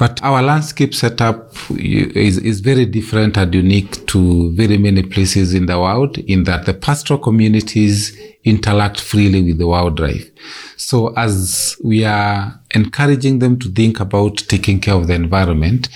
But 0.03 0.21
our 0.25 0.43
landscape 0.43 0.97
setup 0.97 1.55
is, 1.71 2.37
is 2.39 2.59
very 2.59 2.87
different 2.87 3.37
and 3.37 3.55
unique 3.55 4.05
to 4.09 4.53
very 4.53 4.77
many 4.77 5.05
places 5.05 5.55
in 5.55 5.67
the 5.67 5.79
world 5.79 6.19
in 6.19 6.43
that 6.43 6.67
the 6.67 6.75
pastoral 6.75 7.21
communities 7.21 8.19
interact 8.43 9.01
freely 9.01 9.41
with 9.43 9.59
the 9.59 9.69
wildlife. 9.69 10.29
So 10.77 11.15
as 11.15 11.77
we 11.85 12.05
are 12.05 12.61
encouraging 12.73 13.39
them 13.39 13.61
to 13.61 13.71
think 13.71 14.01
about 14.01 14.39
taking 14.39 14.81
care 14.81 14.95
of 14.95 15.07
the 15.07 15.15
environment, 15.15 15.89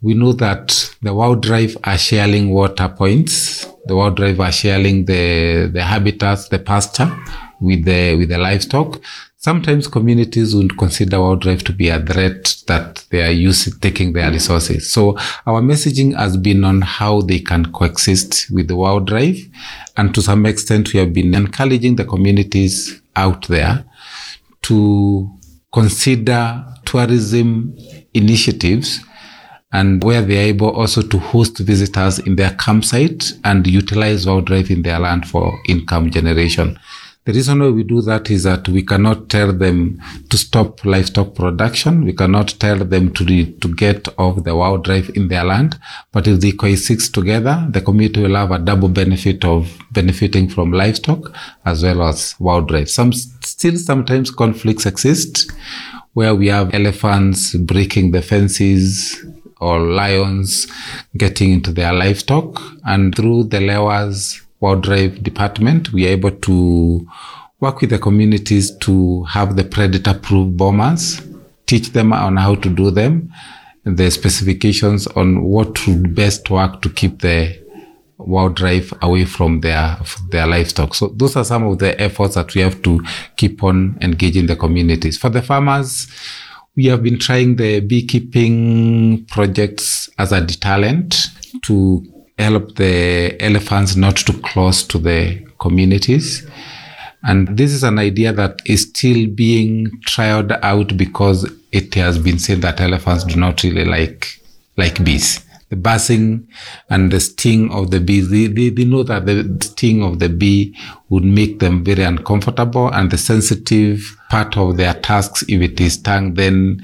we 0.00 0.14
know 0.14 0.32
that 0.32 0.92
the 1.00 1.14
wildlife 1.14 1.76
are 1.84 1.98
sharing 1.98 2.50
water 2.50 2.88
points. 2.88 3.64
The 3.86 3.94
wildlife 3.94 4.40
are 4.40 4.50
sharing 4.50 5.04
the, 5.04 5.70
the 5.72 5.84
habitats, 5.84 6.48
the 6.48 6.58
pasture 6.58 7.16
with 7.60 7.84
the, 7.84 8.16
with 8.16 8.30
the 8.30 8.38
livestock 8.38 9.00
sometimes 9.42 9.88
communities 9.88 10.54
would 10.54 10.78
consider 10.78 11.20
wildlife 11.20 11.64
to 11.64 11.72
be 11.72 11.88
a 11.88 12.00
threat 12.00 12.62
that 12.68 13.04
they 13.10 13.22
are 13.22 13.32
using 13.32 13.72
taking 13.80 14.12
their 14.12 14.30
mm. 14.30 14.34
resources. 14.34 14.90
So 14.90 15.18
our 15.46 15.60
messaging 15.60 16.16
has 16.16 16.36
been 16.36 16.64
on 16.64 16.80
how 16.80 17.22
they 17.22 17.40
can 17.40 17.72
coexist 17.72 18.46
with 18.52 18.68
the 18.68 18.76
wildlife. 18.76 19.44
And 19.96 20.14
to 20.14 20.22
some 20.22 20.46
extent, 20.46 20.92
we 20.92 21.00
have 21.00 21.12
been 21.12 21.34
encouraging 21.34 21.96
the 21.96 22.04
communities 22.04 23.02
out 23.16 23.48
there 23.48 23.84
to 24.62 25.28
consider 25.72 26.64
tourism 26.84 27.76
initiatives 28.14 29.00
and 29.72 30.04
where 30.04 30.22
they 30.22 30.36
are 30.36 30.48
able 30.48 30.70
also 30.70 31.02
to 31.02 31.18
host 31.18 31.58
visitors 31.58 32.20
in 32.20 32.36
their 32.36 32.50
campsite 32.50 33.32
and 33.42 33.66
utilize 33.66 34.24
wildlife 34.24 34.70
in 34.70 34.82
their 34.82 35.00
land 35.00 35.26
for 35.26 35.58
income 35.66 36.10
generation. 36.10 36.78
The 37.24 37.32
reason 37.32 37.60
why 37.60 37.68
we 37.68 37.84
do 37.84 38.02
that 38.02 38.30
is 38.30 38.42
that 38.42 38.68
we 38.68 38.82
cannot 38.82 39.28
tell 39.28 39.52
them 39.52 40.02
to 40.28 40.36
stop 40.36 40.84
livestock 40.84 41.36
production. 41.36 42.04
We 42.04 42.14
cannot 42.14 42.48
tell 42.58 42.78
them 42.78 43.12
to, 43.14 43.24
to 43.52 43.74
get 43.74 44.08
off 44.18 44.42
the 44.42 44.56
wildlife 44.56 45.08
in 45.10 45.28
their 45.28 45.44
land. 45.44 45.78
But 46.10 46.26
if 46.26 46.40
they 46.40 46.50
coexist 46.50 47.14
together, 47.14 47.64
the 47.70 47.80
community 47.80 48.22
will 48.22 48.34
have 48.34 48.50
a 48.50 48.58
double 48.58 48.88
benefit 48.88 49.44
of 49.44 49.78
benefiting 49.92 50.48
from 50.48 50.72
livestock 50.72 51.32
as 51.64 51.84
well 51.84 52.02
as 52.02 52.34
wildlife. 52.40 52.88
Some 52.88 53.12
still 53.12 53.76
sometimes 53.76 54.32
conflicts 54.32 54.86
exist 54.86 55.48
where 56.14 56.34
we 56.34 56.48
have 56.48 56.74
elephants 56.74 57.54
breaking 57.54 58.10
the 58.10 58.22
fences 58.22 59.24
or 59.60 59.78
lions 59.78 60.66
getting 61.16 61.52
into 61.52 61.72
their 61.72 61.92
livestock 61.92 62.60
and 62.84 63.14
through 63.14 63.44
the 63.44 63.58
Lewa's 63.58 64.42
wildlife 64.62 65.22
department, 65.22 65.92
we 65.92 66.06
are 66.06 66.10
able 66.10 66.30
to 66.30 67.06
work 67.60 67.80
with 67.80 67.90
the 67.90 67.98
communities 67.98 68.74
to 68.78 69.24
have 69.24 69.56
the 69.56 69.64
predator 69.64 70.14
proof 70.14 70.54
bomas, 70.56 71.20
teach 71.66 71.90
them 71.90 72.12
on 72.12 72.36
how 72.36 72.54
to 72.54 72.68
do 72.70 72.90
them, 72.90 73.32
the 73.84 74.10
specifications 74.10 75.06
on 75.08 75.42
what 75.42 75.86
would 75.86 76.14
best 76.14 76.48
work 76.48 76.80
to 76.80 76.88
keep 76.88 77.20
the 77.20 77.60
wildlife 78.18 78.92
away 79.02 79.24
from 79.24 79.60
their 79.60 79.98
their 80.30 80.46
livestock. 80.46 80.94
So 80.94 81.08
those 81.08 81.34
are 81.36 81.44
some 81.44 81.64
of 81.64 81.78
the 81.78 82.00
efforts 82.00 82.36
that 82.36 82.54
we 82.54 82.60
have 82.60 82.80
to 82.82 83.00
keep 83.36 83.64
on 83.64 83.98
engaging 84.00 84.46
the 84.46 84.54
communities. 84.54 85.18
For 85.18 85.28
the 85.28 85.42
farmers, 85.42 86.06
we 86.76 86.86
have 86.86 87.02
been 87.02 87.18
trying 87.18 87.56
the 87.56 87.80
beekeeping 87.80 89.26
projects 89.26 90.08
as 90.18 90.30
a 90.30 90.40
deterrent 90.40 91.16
to 91.62 92.11
help 92.38 92.76
the 92.76 93.36
elephants 93.40 93.96
not 93.96 94.16
to 94.16 94.32
close 94.40 94.82
to 94.84 94.98
the 94.98 95.46
communities. 95.58 96.46
And 97.24 97.56
this 97.56 97.72
is 97.72 97.84
an 97.84 97.98
idea 97.98 98.32
that 98.32 98.60
is 98.66 98.82
still 98.82 99.28
being 99.28 99.90
tried 100.06 100.50
out 100.64 100.96
because 100.96 101.50
it 101.70 101.94
has 101.94 102.18
been 102.18 102.38
said 102.38 102.62
that 102.62 102.80
elephants 102.80 103.24
do 103.24 103.36
not 103.36 103.62
really 103.62 103.84
like 103.84 104.40
like 104.76 105.04
bees. 105.04 105.44
The 105.68 105.76
buzzing 105.76 106.48
and 106.90 107.10
the 107.10 107.18
sting 107.18 107.70
of 107.72 107.90
the 107.90 107.98
bees, 108.00 108.28
they, 108.28 108.46
they, 108.46 108.68
they 108.68 108.84
know 108.84 109.04
that 109.04 109.24
the 109.24 109.56
sting 109.62 110.02
of 110.02 110.18
the 110.18 110.28
bee 110.28 110.76
would 111.08 111.24
make 111.24 111.60
them 111.60 111.82
very 111.82 112.02
uncomfortable 112.02 112.92
and 112.92 113.10
the 113.10 113.16
sensitive 113.16 114.14
part 114.28 114.54
of 114.58 114.76
their 114.76 114.92
tasks, 114.92 115.42
if 115.48 115.62
it 115.62 115.80
is 115.80 115.96
tongue, 115.96 116.34
then 116.34 116.82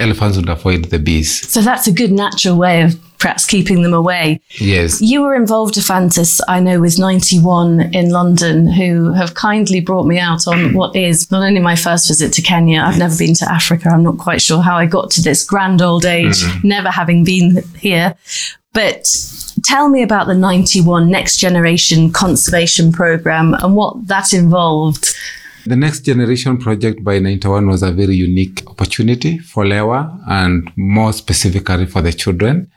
elephants 0.00 0.36
would 0.36 0.48
avoid 0.48 0.86
the 0.86 0.98
bees. 0.98 1.48
So 1.48 1.60
that's 1.60 1.86
a 1.86 1.92
good 1.92 2.10
natural 2.10 2.56
way 2.56 2.82
of 2.82 2.98
perhaps 3.24 3.46
keeping 3.46 3.80
them 3.80 3.94
away. 3.94 4.38
Yes. 4.60 5.00
You 5.00 5.22
were 5.22 5.34
involved, 5.34 5.76
Fantas, 5.76 6.42
I 6.46 6.60
know, 6.60 6.78
with 6.78 6.98
91 6.98 7.94
in 7.94 8.10
London, 8.10 8.70
who 8.70 9.14
have 9.14 9.32
kindly 9.32 9.80
brought 9.80 10.06
me 10.06 10.18
out 10.18 10.46
on 10.46 10.74
what 10.74 10.94
is 10.94 11.30
not 11.30 11.42
only 11.42 11.58
my 11.58 11.74
first 11.74 12.06
visit 12.06 12.34
to 12.34 12.42
Kenya, 12.42 12.82
I've 12.82 12.98
never 12.98 13.16
been 13.16 13.32
to 13.36 13.50
Africa. 13.50 13.88
I'm 13.88 14.02
not 14.02 14.18
quite 14.18 14.42
sure 14.42 14.60
how 14.60 14.76
I 14.76 14.84
got 14.84 15.10
to 15.12 15.22
this 15.22 15.42
grand 15.42 15.80
old 15.80 16.04
age, 16.04 16.42
mm-hmm. 16.42 16.68
never 16.68 16.90
having 16.90 17.24
been 17.24 17.62
here. 17.78 18.14
But 18.74 19.06
tell 19.62 19.88
me 19.88 20.02
about 20.02 20.26
the 20.26 20.34
91 20.34 21.10
Next 21.10 21.38
Generation 21.38 22.12
Conservation 22.12 22.92
Programme 22.92 23.54
and 23.54 23.74
what 23.74 24.06
that 24.06 24.34
involved. 24.34 25.14
The 25.64 25.76
Next 25.76 26.00
Generation 26.00 26.58
project 26.58 27.02
by 27.02 27.20
91 27.20 27.68
was 27.68 27.82
a 27.82 27.90
very 27.90 28.16
unique 28.16 28.62
opportunity 28.66 29.38
for 29.38 29.64
Lewa 29.64 30.20
and 30.28 30.70
more 30.76 31.14
specifically 31.14 31.86
for 31.86 32.02
the 32.02 32.12
children. 32.12 32.70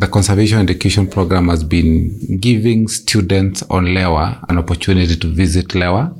The 0.00 0.08
Conservation 0.08 0.58
Education 0.58 1.06
Program 1.06 1.48
has 1.50 1.62
been 1.62 2.40
giving 2.40 2.88
students 2.88 3.62
on 3.70 3.84
Lewa 3.84 4.44
an 4.48 4.58
opportunity 4.58 5.14
to 5.14 5.28
visit 5.28 5.68
Lewa. 5.68 6.12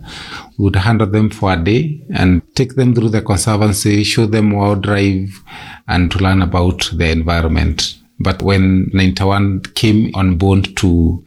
We 0.56 0.66
would 0.66 0.76
handle 0.76 1.08
them 1.08 1.28
for 1.28 1.52
a 1.52 1.56
day 1.56 2.00
and 2.14 2.40
take 2.54 2.76
them 2.76 2.94
through 2.94 3.08
the 3.08 3.20
conservancy, 3.20 4.04
show 4.04 4.26
them 4.26 4.52
wildlife, 4.52 5.42
and 5.88 6.08
to 6.12 6.18
learn 6.18 6.40
about 6.40 6.88
the 6.94 7.10
environment. 7.10 7.98
But 8.20 8.42
when 8.42 8.90
91 8.92 9.62
came 9.74 10.14
on 10.14 10.38
board 10.38 10.76
to 10.76 11.24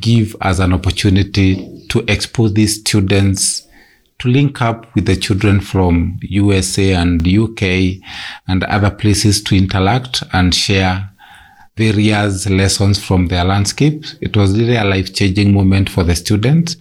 give 0.00 0.34
us 0.40 0.60
an 0.60 0.72
opportunity 0.72 1.84
to 1.90 2.02
expose 2.08 2.54
these 2.54 2.80
students 2.80 3.68
to 4.20 4.28
link 4.28 4.62
up 4.62 4.86
with 4.94 5.04
the 5.04 5.16
children 5.16 5.60
from 5.60 6.18
USA 6.22 6.94
and 6.94 7.26
UK 7.26 8.00
and 8.48 8.64
other 8.64 8.90
places 8.90 9.42
to 9.42 9.56
interact 9.56 10.22
and 10.32 10.54
share 10.54 11.10
various 11.76 12.48
lessons 12.48 13.02
from 13.02 13.28
their 13.28 13.44
landscape. 13.44 14.04
It 14.20 14.36
was 14.36 14.58
really 14.58 14.76
a 14.76 14.84
life 14.84 15.14
changing 15.14 15.52
moment 15.52 15.88
for 15.88 16.04
the 16.04 16.14
students. 16.14 16.76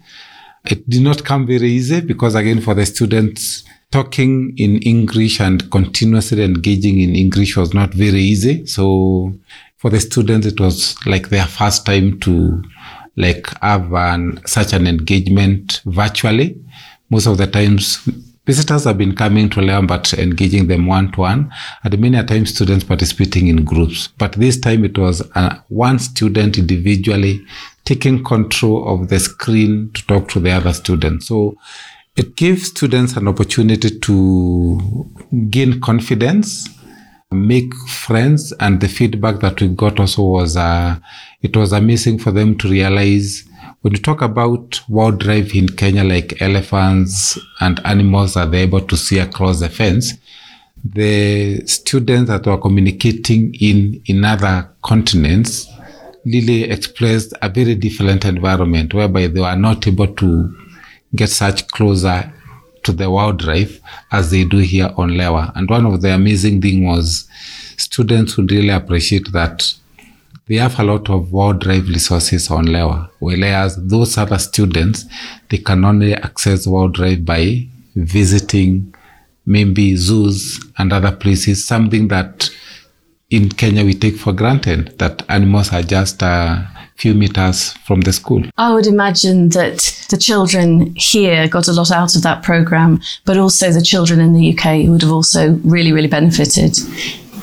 It 0.66 0.88
did 0.90 1.02
not 1.02 1.24
come 1.24 1.48
very 1.48 1.70
easy 1.70 2.02
because 2.02 2.36
again, 2.36 2.62
for 2.62 2.74
the 2.74 2.86
students, 2.86 3.64
talking 3.92 4.54
in 4.58 4.78
English 4.84 5.40
and 5.40 5.70
continuously 5.72 6.44
engaging 6.44 7.00
in 7.00 7.16
English 7.16 7.58
was 7.58 7.74
not 7.74 7.94
very 7.94 8.20
easy. 8.20 8.66
So 8.66 9.34
for 9.78 9.90
the 9.90 10.00
students, 10.00 10.48
it 10.48 10.60
was 10.60 10.96
like 11.06 11.30
their 11.30 11.46
first 11.46 11.86
time 11.86 12.20
to 12.22 12.64
like 13.18 13.48
have 13.62 13.94
an, 13.94 14.40
such 14.46 14.74
an 14.74 14.88
engagement 14.88 15.82
virtually. 15.86 16.58
Most 17.10 17.28
of 17.28 17.38
the 17.38 17.48
times 17.48 18.08
Visitors 18.52 18.84
have 18.84 18.98
been 18.98 19.16
coming 19.16 19.50
to 19.50 19.62
learn, 19.62 19.88
but 19.88 20.14
engaging 20.16 20.68
them 20.68 20.86
one 20.86 21.10
to 21.14 21.22
one, 21.22 21.54
and 21.86 22.00
many 22.00 22.18
a 22.18 22.24
time 22.26 22.46
students 22.46 22.84
participating 22.84 23.48
in 23.48 23.64
groups. 23.64 24.10
But 24.18 24.34
this 24.34 24.60
time 24.60 24.84
it 24.84 24.98
was 24.98 25.22
uh, 25.36 25.62
one 25.70 26.00
student 26.00 26.58
individually 26.58 27.46
taking 27.86 28.26
control 28.26 28.94
of 28.94 29.08
the 29.08 29.22
screen 29.22 29.90
to 29.94 30.06
talk 30.06 30.28
to 30.32 30.42
the 30.42 30.52
other 30.52 30.74
students. 30.74 31.28
So 31.28 31.56
it 32.18 32.36
gives 32.36 32.68
students 32.68 33.16
an 33.16 33.30
opportunity 33.30 33.98
to 33.98 35.08
gain 35.50 35.80
confidence, 35.80 36.68
make 37.32 37.74
friends, 37.88 38.52
and 38.60 38.82
the 38.82 38.90
feedback 38.90 39.40
that 39.40 39.62
we 39.62 39.70
got 39.70 39.98
also 39.98 40.24
was 40.24 40.58
uh, 40.58 41.00
it 41.42 41.56
was 41.56 41.72
amazing 41.72 42.20
for 42.20 42.32
them 42.34 42.58
to 42.58 42.68
realize 42.68 43.46
when 43.82 43.94
you 43.94 44.00
talk 44.00 44.22
about 44.22 44.80
wildlife 44.88 45.56
in 45.56 45.68
Kenya, 45.68 46.04
like 46.04 46.40
elephants 46.42 47.40
and 47.60 47.80
animals 47.86 48.36
that 48.36 48.52
they're 48.52 48.62
able 48.64 48.82
to 48.82 48.96
see 48.96 49.18
across 49.18 49.60
the 49.60 49.70
fence, 49.70 50.14
the 50.84 51.66
students 51.66 52.30
that 52.30 52.46
were 52.46 52.60
communicating 52.60 53.54
in, 53.56 54.02
in 54.06 54.24
other 54.24 54.70
continents 54.84 55.68
really 56.26 56.70
expressed 56.70 57.34
a 57.42 57.50
very 57.50 57.74
different 57.74 58.24
environment 58.26 58.94
whereby 58.94 59.26
they 59.26 59.40
were 59.40 59.56
not 59.56 59.88
able 59.88 60.08
to 60.08 60.56
get 61.16 61.30
such 61.30 61.68
closer 61.70 62.32
to 62.84 62.92
the 62.92 63.10
wildlife 63.10 63.80
as 64.12 64.30
they 64.30 64.44
do 64.44 64.58
here 64.58 64.92
on 64.98 65.12
Lewa. 65.12 65.52
And 65.56 65.68
one 65.68 65.88
of 65.88 66.02
the 66.02 66.14
amazing 66.14 66.62
thing 66.62 66.86
was 66.86 67.28
students 67.78 68.38
would 68.38 68.52
really 68.52 68.70
appreciate 68.70 69.32
that 69.32 69.74
we 70.52 70.58
have 70.58 70.78
a 70.80 70.84
lot 70.84 71.10
of 71.10 71.32
wildlife 71.32 71.88
resources 71.88 72.52
on 72.52 72.66
Lewa, 72.66 73.10
whereas 73.20 73.78
those 73.88 74.18
other 74.18 74.38
students, 74.38 75.06
they 75.48 75.58
can 75.58 75.86
only 75.86 76.14
access 76.14 76.68
wildlife 76.68 77.24
by 77.24 77.66
visiting 77.96 78.94
maybe 79.46 79.96
zoos 79.96 80.60
and 80.78 80.92
other 80.92 81.14
places, 81.14 81.66
something 81.66 82.10
that 82.10 82.50
in 83.30 83.48
Kenya 83.48 83.86
we 83.86 83.94
take 83.94 84.18
for 84.18 84.34
granted, 84.34 85.00
that 85.00 85.24
animals 85.30 85.72
are 85.72 85.84
just 85.84 86.22
a 86.22 86.68
few 86.98 87.14
meters 87.14 87.72
from 87.86 88.02
the 88.02 88.12
school. 88.12 88.44
I 88.58 88.74
would 88.74 88.88
imagine 88.88 89.50
that 89.50 90.06
the 90.10 90.18
children 90.18 90.94
here 90.98 91.48
got 91.48 91.70
a 91.70 91.72
lot 91.72 91.92
out 91.92 92.18
of 92.18 92.24
that 92.24 92.44
program, 92.44 93.00
but 93.24 93.38
also 93.38 93.72
the 93.72 93.82
children 93.82 94.20
in 94.20 94.34
the 94.34 94.54
UK 94.54 94.90
would 94.90 95.02
have 95.02 95.14
also 95.14 95.54
really, 95.64 95.94
really 95.94 96.10
benefited. 96.10 96.78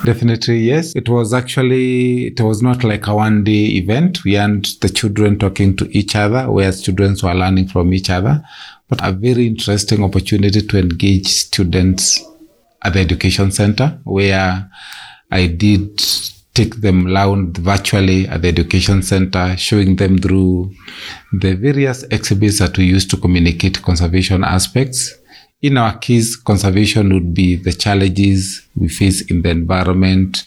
Definitely, 0.05 0.61
yes. 0.61 0.95
It 0.95 1.09
was 1.09 1.35
actually, 1.35 2.29
it 2.29 2.41
was 2.41 2.63
not 2.63 2.85
like 2.85 3.07
a 3.09 3.15
one 3.15 3.45
day 3.45 3.67
event. 3.77 4.25
We 4.25 4.35
had 4.35 4.65
the 4.81 4.89
children 4.89 5.39
talking 5.39 5.77
to 5.77 5.89
each 5.97 6.15
other, 6.15 6.51
where 6.51 6.71
students 6.73 7.23
were 7.23 7.35
learning 7.35 7.69
from 7.69 7.93
each 7.93 8.09
other, 8.09 8.43
but 8.89 9.01
a 9.03 9.13
very 9.13 9.47
interesting 9.47 10.03
opportunity 10.05 10.63
to 10.63 10.79
engage 10.79 11.27
students 11.27 12.25
at 12.83 12.93
the 12.95 13.01
education 13.01 13.51
center, 13.51 13.99
where 14.05 14.71
I 15.31 15.47
did 15.47 16.01
take 16.55 16.81
them 16.81 17.07
around 17.07 17.59
virtually 17.59 18.27
at 18.29 18.43
the 18.43 18.49
education 18.49 19.03
center, 19.03 19.57
showing 19.57 19.97
them 19.97 20.19
through 20.19 20.73
the 21.33 21.55
various 21.55 22.05
exhibits 22.05 22.61
that 22.61 22.79
we 22.79 22.85
use 22.85 23.07
to 23.07 23.17
communicate 23.17 23.83
conservation 23.83 24.43
aspects 24.43 25.18
in 25.61 25.77
our 25.77 25.99
case, 25.99 26.37
conservation 26.37 27.13
would 27.13 27.35
be 27.35 27.57
the 27.57 27.73
challenges 27.73 28.67
we 28.77 28.89
face 28.89 29.23
in 29.23 29.43
the 29.43 29.51
environment, 29.51 30.47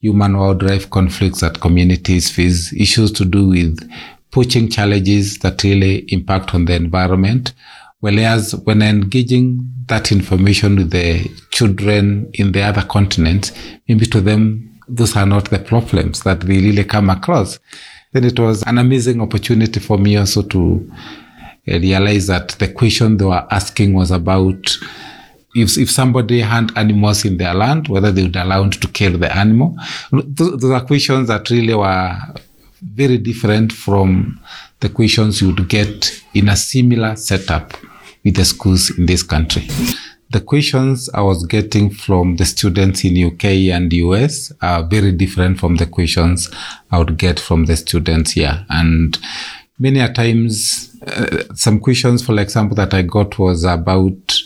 human 0.00 0.36
wildlife 0.36 0.90
conflicts 0.90 1.40
that 1.40 1.60
communities 1.60 2.30
face, 2.30 2.72
issues 2.74 3.12
to 3.12 3.24
do 3.24 3.48
with 3.48 3.90
poaching 4.30 4.68
challenges 4.68 5.38
that 5.38 5.62
really 5.62 6.04
impact 6.08 6.54
on 6.54 6.66
the 6.66 6.74
environment. 6.74 7.54
Whereas 8.00 8.54
when 8.64 8.82
engaging 8.82 9.72
that 9.86 10.10
information 10.10 10.76
with 10.76 10.90
the 10.90 11.30
children 11.50 12.30
in 12.34 12.52
the 12.52 12.62
other 12.62 12.82
continents, 12.82 13.52
maybe 13.88 14.06
to 14.06 14.20
them, 14.20 14.80
those 14.88 15.16
are 15.16 15.26
not 15.26 15.50
the 15.50 15.60
problems 15.60 16.24
that 16.24 16.40
they 16.40 16.58
really 16.58 16.84
come 16.84 17.08
across. 17.08 17.58
Then 18.12 18.24
it 18.24 18.38
was 18.38 18.62
an 18.64 18.78
amazing 18.78 19.20
opportunity 19.22 19.80
for 19.80 19.96
me 19.96 20.16
also 20.16 20.42
to 20.42 20.92
uh, 21.68 21.78
realize 21.78 22.26
that 22.26 22.50
the 22.58 22.72
question 22.72 23.16
they 23.16 23.24
were 23.24 23.46
asking 23.50 23.94
was 23.94 24.10
about 24.10 24.76
if, 25.54 25.76
if 25.78 25.90
somebody 25.90 26.40
had 26.40 26.76
animals 26.76 27.24
in 27.24 27.36
their 27.36 27.54
land, 27.54 27.88
whether 27.88 28.10
they 28.10 28.22
would 28.22 28.36
allow 28.36 28.68
to 28.68 28.88
kill 28.88 29.18
the 29.18 29.34
animal. 29.36 29.76
Those, 30.10 30.58
those 30.58 30.70
are 30.70 30.84
questions 30.84 31.28
that 31.28 31.50
really 31.50 31.74
were 31.74 32.16
very 32.82 33.18
different 33.18 33.72
from 33.72 34.40
the 34.80 34.88
questions 34.88 35.40
you 35.40 35.54
would 35.54 35.68
get 35.68 36.22
in 36.34 36.48
a 36.48 36.56
similar 36.56 37.14
setup 37.16 37.74
with 38.24 38.36
the 38.36 38.44
schools 38.44 38.90
in 38.98 39.06
this 39.06 39.22
country. 39.22 39.68
The 40.30 40.40
questions 40.40 41.10
I 41.12 41.20
was 41.20 41.44
getting 41.46 41.90
from 41.90 42.36
the 42.36 42.46
students 42.46 43.04
in 43.04 43.22
UK 43.22 43.44
and 43.70 43.92
US 43.92 44.50
are 44.62 44.82
very 44.82 45.12
different 45.12 45.60
from 45.60 45.76
the 45.76 45.86
questions 45.86 46.50
I 46.90 46.98
would 46.98 47.18
get 47.18 47.38
from 47.38 47.66
the 47.66 47.76
students 47.76 48.32
here. 48.32 48.64
And 48.70 49.18
many 49.82 49.98
a 49.98 50.12
times, 50.12 50.96
uh, 51.04 51.42
some 51.54 51.80
questions, 51.80 52.24
for 52.24 52.38
example, 52.38 52.76
that 52.76 52.94
I 52.94 53.02
got 53.02 53.36
was 53.36 53.64
about 53.64 54.38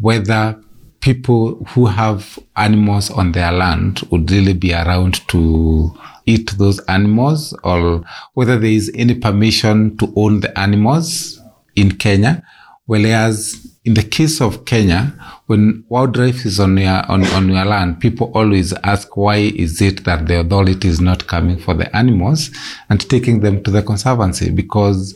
whether 0.00 0.58
people 1.00 1.62
who 1.68 1.84
have 1.84 2.38
animals 2.56 3.10
on 3.10 3.32
their 3.32 3.52
land 3.52 4.00
would 4.10 4.30
really 4.30 4.54
be 4.54 4.72
around 4.72 5.28
to 5.28 5.94
eat 6.24 6.52
those 6.52 6.80
animals 6.86 7.54
or 7.64 8.02
whether 8.32 8.58
there 8.58 8.70
is 8.70 8.90
any 8.94 9.14
permission 9.14 9.94
to 9.98 10.10
own 10.16 10.40
the 10.40 10.58
animals 10.58 11.38
in 11.76 11.92
Kenya. 11.92 12.42
Whereas 12.86 13.76
in 13.84 13.92
the 13.92 14.02
case 14.02 14.40
of 14.40 14.64
Kenya, 14.64 15.12
when 15.46 15.84
wildlife 15.88 16.44
is 16.44 16.58
on 16.58 16.76
your, 16.76 17.08
on, 17.10 17.24
on 17.26 17.48
your 17.48 17.64
land, 17.64 18.00
people 18.00 18.30
always 18.34 18.72
ask 18.84 19.16
why 19.16 19.36
is 19.36 19.80
it 19.80 20.04
that 20.04 20.26
the 20.26 20.40
authority 20.40 20.88
is 20.88 21.00
not 21.00 21.26
coming 21.26 21.58
for 21.58 21.74
the 21.74 21.94
animals 21.96 22.50
and 22.90 23.08
taking 23.08 23.40
them 23.40 23.62
to 23.62 23.70
the 23.70 23.82
conservancy 23.82 24.50
because 24.50 25.14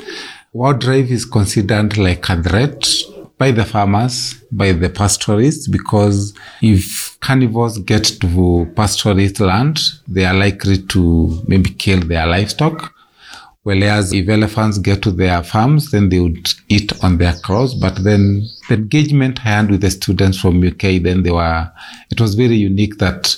wildlife 0.53 1.11
is 1.11 1.25
considered 1.25 1.97
like 1.99 2.29
a 2.29 2.43
threat 2.43 2.87
by 3.39 3.51
the 3.51 3.65
farmers, 3.65 4.35
by 4.53 4.71
the 4.71 4.91
pastoralists, 4.91 5.67
because 5.67 6.35
if 6.61 7.19
carnivores 7.21 7.79
get 7.79 8.05
to 8.05 8.71
pastoralist 8.75 9.41
land, 9.41 9.81
they 10.07 10.27
are 10.27 10.35
likely 10.35 10.77
to 10.77 11.43
maybe 11.49 11.71
kill 11.71 12.01
their 12.01 12.27
livestock. 12.27 12.95
Whereas 13.63 14.13
if 14.13 14.29
elephants 14.29 14.79
get 14.79 15.03
to 15.03 15.11
their 15.11 15.43
farms, 15.43 15.91
then 15.91 16.09
they 16.09 16.19
would 16.19 16.49
eat 16.69 16.93
on 17.05 17.19
their 17.19 17.35
crops. 17.35 17.75
But 17.75 18.03
then 18.03 18.49
the 18.69 18.77
engagement 18.77 19.41
I 19.41 19.51
had 19.51 19.71
with 19.71 19.83
the 19.83 19.91
students 19.91 20.41
from 20.41 20.65
UK, 20.67 21.03
then 21.03 21.23
they 21.23 21.31
were, 21.31 21.71
it 22.11 22.21
was 22.21 22.35
very 22.35 22.57
unique 22.57 22.99
that 22.99 23.37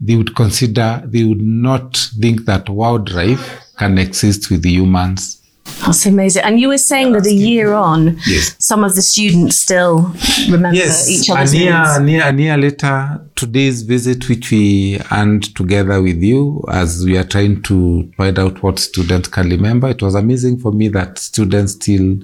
they 0.00 0.16
would 0.16 0.34
consider, 0.34 1.02
they 1.04 1.24
would 1.24 1.42
not 1.42 1.96
think 2.18 2.46
that 2.46 2.68
wildlife 2.68 3.60
can 3.76 3.98
exist 3.98 4.50
with 4.50 4.64
humans 4.64 5.41
that's 5.80 6.06
amazing. 6.06 6.42
And 6.44 6.60
you 6.60 6.68
were 6.68 6.78
saying 6.78 7.12
that 7.12 7.26
a 7.26 7.32
year 7.32 7.72
on, 7.72 8.18
yes. 8.26 8.54
some 8.58 8.84
of 8.84 8.94
the 8.94 9.02
students 9.02 9.56
still 9.56 10.12
remember 10.48 10.76
yes. 10.76 11.08
each 11.10 11.30
other's 11.30 11.54
year. 11.54 11.72
A 11.72 12.04
year, 12.04 12.22
a 12.24 12.32
year 12.32 12.56
later, 12.56 13.20
today's 13.34 13.82
visit, 13.82 14.28
which 14.28 14.50
we 14.50 15.00
earned 15.10 15.54
together 15.56 16.00
with 16.02 16.22
you 16.22 16.64
as 16.70 17.04
we 17.04 17.18
are 17.18 17.24
trying 17.24 17.62
to 17.62 18.10
find 18.16 18.38
out 18.38 18.62
what 18.62 18.78
students 18.78 19.28
can 19.28 19.48
remember, 19.50 19.88
it 19.88 20.02
was 20.02 20.14
amazing 20.14 20.58
for 20.58 20.72
me 20.72 20.88
that 20.88 21.18
students 21.18 21.72
still 21.72 22.18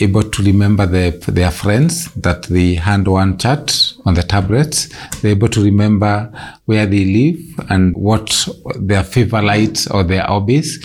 able 0.00 0.22
to 0.22 0.42
remember 0.42 0.86
their, 0.86 1.10
their 1.10 1.50
friends, 1.50 2.12
that 2.14 2.44
they 2.44 2.74
hand 2.74 3.08
one 3.08 3.36
chat 3.36 3.92
on 4.04 4.14
the 4.14 4.22
tablets. 4.22 4.88
They're 5.20 5.32
able 5.32 5.48
to 5.48 5.62
remember 5.62 6.30
where 6.66 6.86
they 6.86 7.04
live 7.04 7.66
and 7.68 7.96
what 7.96 8.48
their 8.76 9.02
favorite 9.02 9.90
or 9.90 10.04
their 10.04 10.22
hobbies 10.22 10.84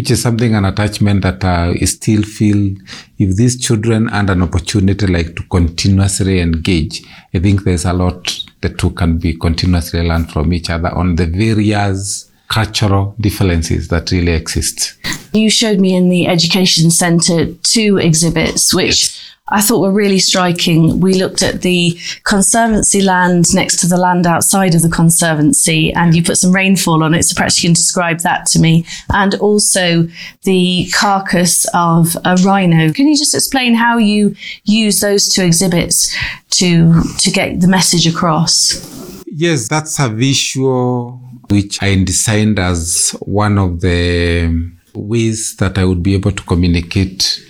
which 0.00 0.10
is 0.10 0.22
something 0.22 0.54
an 0.54 0.64
attachment 0.64 1.20
that 1.20 1.44
uh, 1.44 1.74
I 1.78 1.84
still 1.84 2.22
feel 2.22 2.74
if 3.18 3.36
these 3.36 3.60
children 3.60 4.08
had 4.08 4.30
an 4.30 4.40
opportunity 4.42 5.06
like 5.06 5.36
to 5.36 5.42
continuously 5.42 6.40
engage, 6.40 7.02
I 7.34 7.38
think 7.38 7.64
there's 7.64 7.84
a 7.84 7.92
lot 7.92 8.34
the 8.62 8.70
two 8.70 8.92
can 8.92 9.18
be 9.18 9.34
continuously 9.34 10.00
learn 10.00 10.24
from 10.24 10.54
each 10.54 10.70
other 10.70 10.88
on 10.94 11.16
the 11.16 11.26
various 11.26 12.30
cultural 12.48 13.14
differences 13.20 13.88
that 13.88 14.10
really 14.10 14.32
exist. 14.32 14.94
You 15.34 15.50
showed 15.50 15.80
me 15.80 15.94
in 15.94 16.08
the 16.08 16.28
education 16.28 16.90
centre 16.90 17.52
two 17.62 17.98
exhibits, 17.98 18.72
which. 18.72 19.19
I 19.50 19.60
thought 19.60 19.80
were 19.80 19.92
really 19.92 20.18
striking. 20.18 21.00
We 21.00 21.14
looked 21.14 21.42
at 21.42 21.62
the 21.62 21.98
conservancy 22.24 23.02
land 23.02 23.46
next 23.54 23.78
to 23.80 23.86
the 23.86 23.96
land 23.96 24.26
outside 24.26 24.74
of 24.74 24.82
the 24.82 24.88
conservancy, 24.88 25.92
and 25.92 26.14
you 26.14 26.22
put 26.22 26.36
some 26.36 26.52
rainfall 26.52 27.02
on 27.02 27.14
it. 27.14 27.24
So 27.24 27.34
perhaps 27.34 27.62
you 27.62 27.68
can 27.68 27.74
describe 27.74 28.20
that 28.20 28.46
to 28.46 28.60
me. 28.60 28.86
And 29.10 29.34
also 29.36 30.08
the 30.42 30.90
carcass 30.94 31.66
of 31.74 32.16
a 32.24 32.36
rhino. 32.36 32.92
Can 32.92 33.08
you 33.08 33.16
just 33.16 33.34
explain 33.34 33.74
how 33.74 33.98
you 33.98 34.36
use 34.64 35.00
those 35.00 35.28
two 35.28 35.42
exhibits 35.42 36.16
to 36.50 37.02
to 37.18 37.30
get 37.30 37.60
the 37.60 37.68
message 37.68 38.06
across? 38.06 39.22
Yes, 39.26 39.68
that's 39.68 39.98
a 39.98 40.08
visual 40.08 41.20
which 41.48 41.82
I 41.82 42.02
designed 42.04 42.58
as 42.58 43.16
one 43.20 43.58
of 43.58 43.80
the 43.80 44.70
ways 44.94 45.56
that 45.56 45.78
I 45.78 45.84
would 45.84 46.02
be 46.02 46.14
able 46.14 46.32
to 46.32 46.42
communicate 46.44 47.40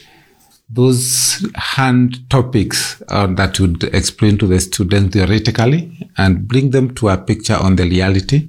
those 0.73 1.45
hand 1.57 2.29
topics 2.31 3.03
uh, 3.09 3.27
that 3.27 3.59
would 3.59 3.83
explain 3.93 4.39
to 4.39 4.47
the 4.47 4.61
students 4.61 5.15
theoretically 5.15 6.09
and 6.17 6.47
bring 6.47 6.71
them 6.71 6.95
to 6.95 7.09
a 7.09 7.17
picture 7.19 7.57
on 7.57 7.77
the 7.77 7.83
reality. 7.85 8.49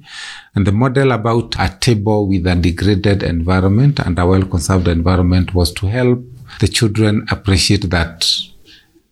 And 0.54 0.66
the 0.66 0.72
model 0.72 1.10
about 1.12 1.56
a 1.58 1.76
table 1.80 2.28
with 2.28 2.46
a 2.46 2.54
degraded 2.54 3.22
environment 3.24 3.98
and 3.98 4.18
a 4.18 4.26
well-conserved 4.26 4.86
environment 4.86 5.54
was 5.54 5.72
to 5.74 5.86
help 5.86 6.22
the 6.60 6.68
children 6.68 7.26
appreciate 7.30 7.90
that 7.90 8.28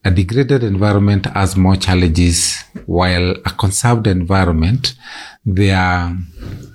a 0.05 0.11
degraded 0.11 0.63
environment 0.63 1.27
has 1.27 1.57
more 1.57 1.77
challenges 1.77 2.63
while 2.87 3.33
a 3.33 3.51
conserved 3.59 4.07
environment, 4.07 4.95
there 5.45 5.77
are 5.77 6.17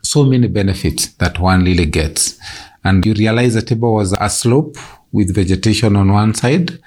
so 0.03 0.25
many 0.25 0.47
benefits 0.47 1.07
that 1.13 1.39
one 1.39 1.63
really 1.63 1.85
gets. 1.85 2.37
And 2.83 3.03
you 3.03 3.13
realize 3.13 3.55
the 3.55 3.63
table 3.63 3.95
was 3.95 4.13
a 4.19 4.29
slope 4.29 4.77
with 5.15 5.33
vegetation 5.33 5.95
on 5.95 6.11
one 6.11 6.33
side 6.33 6.77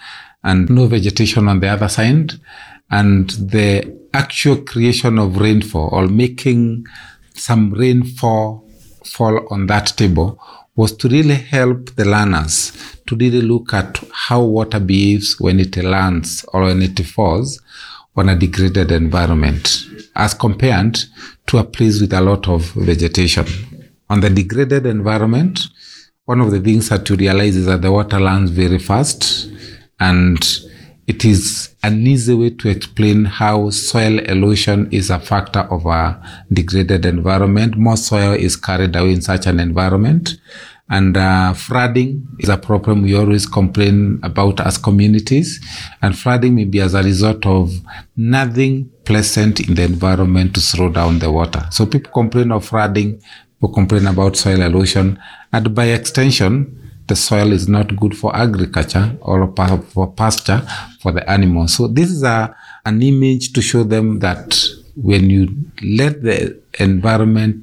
and 0.45 0.69
no 0.69 0.87
vegetation 0.87 1.49
on 1.49 1.61
the 1.61 1.69
other 1.69 1.88
side. 1.88 2.33
And 2.91 3.31
the 3.31 3.99
actual 4.12 4.57
creation 4.59 5.19
of 5.19 5.38
rainfall 5.38 5.88
or 5.93 6.07
making 6.07 6.87
some 7.35 7.73
rainfall 7.73 8.69
fall 9.05 9.47
on 9.51 9.67
that 9.67 9.87
table 9.97 10.38
was 10.77 10.93
to 10.97 11.09
really 11.09 11.35
help 11.35 11.97
the 11.97 12.05
learners 12.05 12.73
to 13.07 13.17
really 13.17 13.41
look 13.41 13.73
at 13.73 13.99
how 14.12 14.43
water 14.43 14.79
behaves 14.79 15.41
when 15.41 15.59
it 15.59 15.77
lands 15.83 16.45
or 16.53 16.62
when 16.64 16.83
it 16.83 17.01
falls 17.05 17.61
on 18.17 18.29
a 18.29 18.37
degraded 18.37 18.91
environment 18.93 19.87
as 20.14 20.35
compared 20.35 20.99
to 21.47 21.59
a 21.59 21.64
place 21.64 22.01
with 22.01 22.12
a 22.12 22.21
lot 22.21 22.47
of 22.49 22.62
vegetation. 22.73 23.47
On 24.11 24.21
the 24.21 24.31
degraded 24.31 24.87
environment, 24.87 25.61
one 26.29 26.43
of 26.43 26.51
the 26.51 26.61
things 26.61 26.91
that 26.91 27.09
you 27.09 27.17
realize 27.17 27.57
is 27.57 27.64
that 27.64 27.81
the 27.81 27.91
water 27.91 28.21
lands 28.21 28.51
very 28.51 28.79
fast 28.79 29.51
and 29.99 30.38
it 31.07 31.25
is 31.25 31.75
an 31.83 32.07
easy 32.07 32.35
way 32.35 32.51
to 32.51 32.69
explain 32.69 33.25
how 33.25 33.71
soil 33.71 34.19
erosion 34.19 34.93
is 34.93 35.09
a 35.09 35.19
factor 35.19 35.61
of 35.61 35.87
a 35.87 36.23
degraded 36.53 37.07
environment. 37.07 37.79
More 37.79 37.97
soil 37.97 38.35
is 38.35 38.57
carried 38.57 38.95
away 38.95 39.12
in 39.12 39.23
such 39.23 39.47
an 39.47 39.59
environment. 39.59 40.37
And 40.91 41.17
uh, 41.17 41.55
flooding 41.55 42.27
is 42.38 42.51
a 42.51 42.59
problem 42.59 43.03
we 43.03 43.14
always 43.14 43.47
complain 43.47 44.21
about 44.23 44.61
as 44.61 44.77
communities. 44.77 45.64
And 46.03 46.17
flooding 46.17 46.55
may 46.55 46.64
be 46.64 46.81
as 46.81 46.93
a 46.93 47.03
result 47.03 47.47
of 47.47 47.73
nothing 48.17 48.91
pleasant 49.07 49.67
in 49.67 49.77
the 49.77 49.85
environment 49.85 50.55
to 50.57 50.61
slow 50.61 50.91
down 50.91 51.21
the 51.21 51.33
water. 51.33 51.67
So 51.71 51.87
people 51.87 52.12
complain 52.12 52.53
of 52.53 52.67
flooding 52.67 53.23
who 53.61 53.73
complain 53.73 54.07
about 54.07 54.37
soil 54.37 54.62
erosion. 54.62 55.18
And 55.53 55.75
by 55.75 55.87
extension, 55.87 56.79
the 57.07 57.16
soil 57.16 57.53
is 57.53 57.68
not 57.68 57.97
good 57.97 58.16
for 58.16 58.35
agriculture 58.37 59.16
or 59.21 59.53
for 59.92 60.12
pasture 60.12 60.62
for 61.01 61.12
the 61.12 61.29
animals. 61.29 61.75
So 61.75 61.88
this 61.88 62.11
is 62.11 62.23
a, 62.23 62.55
an 62.85 63.03
image 63.03 63.53
to 63.55 63.62
show 63.62 63.83
them 63.83 64.18
that 64.21 64.59
when 64.94 65.31
you 65.31 65.49
let 65.83 66.23
the 66.23 66.61
environment 66.79 67.62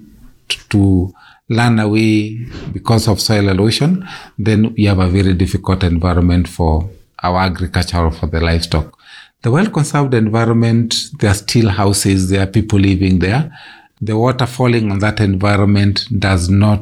to 0.69 1.13
run 1.49 1.79
away 1.79 2.37
because 2.73 3.07
of 3.07 3.21
soil 3.21 3.49
erosion, 3.49 4.07
then 4.37 4.73
we 4.73 4.85
have 4.85 4.99
a 4.99 5.07
very 5.07 5.33
difficult 5.33 5.83
environment 5.83 6.47
for 6.47 6.89
our 7.21 7.41
agriculture 7.41 7.99
or 7.99 8.11
for 8.11 8.27
the 8.27 8.39
livestock. 8.39 8.97
The 9.41 9.51
well 9.51 9.69
conserved 9.69 10.15
environment, 10.15 10.95
there 11.19 11.29
are 11.29 11.35
still 11.35 11.69
houses, 11.69 12.29
there 12.29 12.41
are 12.41 12.47
people 12.47 12.79
living 12.79 13.19
there. 13.19 13.55
The 14.01 14.17
water 14.17 14.45
falling 14.45 14.91
on 14.91 14.99
that 14.99 15.19
environment 15.19 16.07
does 16.19 16.49
not 16.49 16.81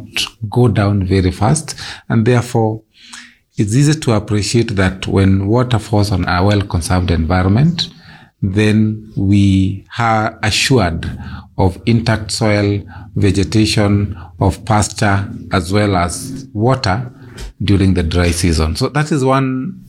go 0.50 0.68
down 0.68 1.06
very 1.06 1.32
fast. 1.32 1.76
And 2.10 2.26
therefore, 2.26 2.84
it's 3.56 3.76
easy 3.76 4.00
to 4.00 4.14
appreciate 4.14 4.76
that 4.76 5.06
when 5.08 5.48
water 5.48 5.78
falls 5.78 6.12
on 6.12 6.28
a 6.28 6.44
well 6.44 6.62
conserved 6.62 7.12
environment, 7.12 7.90
then 8.42 9.14
we 9.16 9.86
are 9.98 10.40
assured 10.44 11.10
of 11.58 11.82
intact 11.86 12.32
soil, 12.32 12.84
vegetation, 13.16 14.18
of 14.40 14.66
pasture, 14.66 15.30
as 15.52 15.72
well 15.72 15.96
as 15.96 16.48
water 16.52 17.12
during 17.64 17.94
the 17.94 18.04
dry 18.04 18.32
season. 18.32 18.76
So 18.76 18.90
that 18.90 19.12
is 19.12 19.24
one 19.24 19.83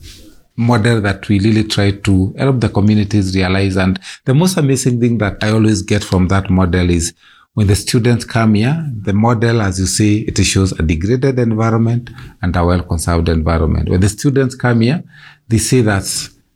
model 0.57 1.01
that 1.01 1.27
we 1.27 1.39
really 1.39 1.63
try 1.63 1.91
to 1.91 2.33
help 2.37 2.59
the 2.61 2.69
communities 2.69 3.35
realize. 3.35 3.75
And 3.75 3.99
the 4.25 4.33
most 4.33 4.57
amazing 4.57 4.99
thing 4.99 5.17
that 5.19 5.43
I 5.43 5.51
always 5.51 5.81
get 5.81 6.03
from 6.03 6.27
that 6.29 6.49
model 6.49 6.89
is 6.89 7.13
when 7.55 7.67
the 7.67 7.75
students 7.75 8.25
come 8.25 8.55
here, 8.55 8.85
the 9.01 9.13
model, 9.13 9.61
as 9.61 9.79
you 9.79 9.85
see, 9.85 10.23
it 10.23 10.37
shows 10.43 10.73
a 10.73 10.83
degraded 10.83 11.39
environment 11.39 12.09
and 12.41 12.55
a 12.55 12.65
well-conserved 12.65 13.29
environment. 13.29 13.89
When 13.89 14.01
the 14.01 14.09
students 14.09 14.55
come 14.55 14.81
here, 14.81 15.03
they 15.47 15.57
say 15.57 15.81
that 15.81 16.03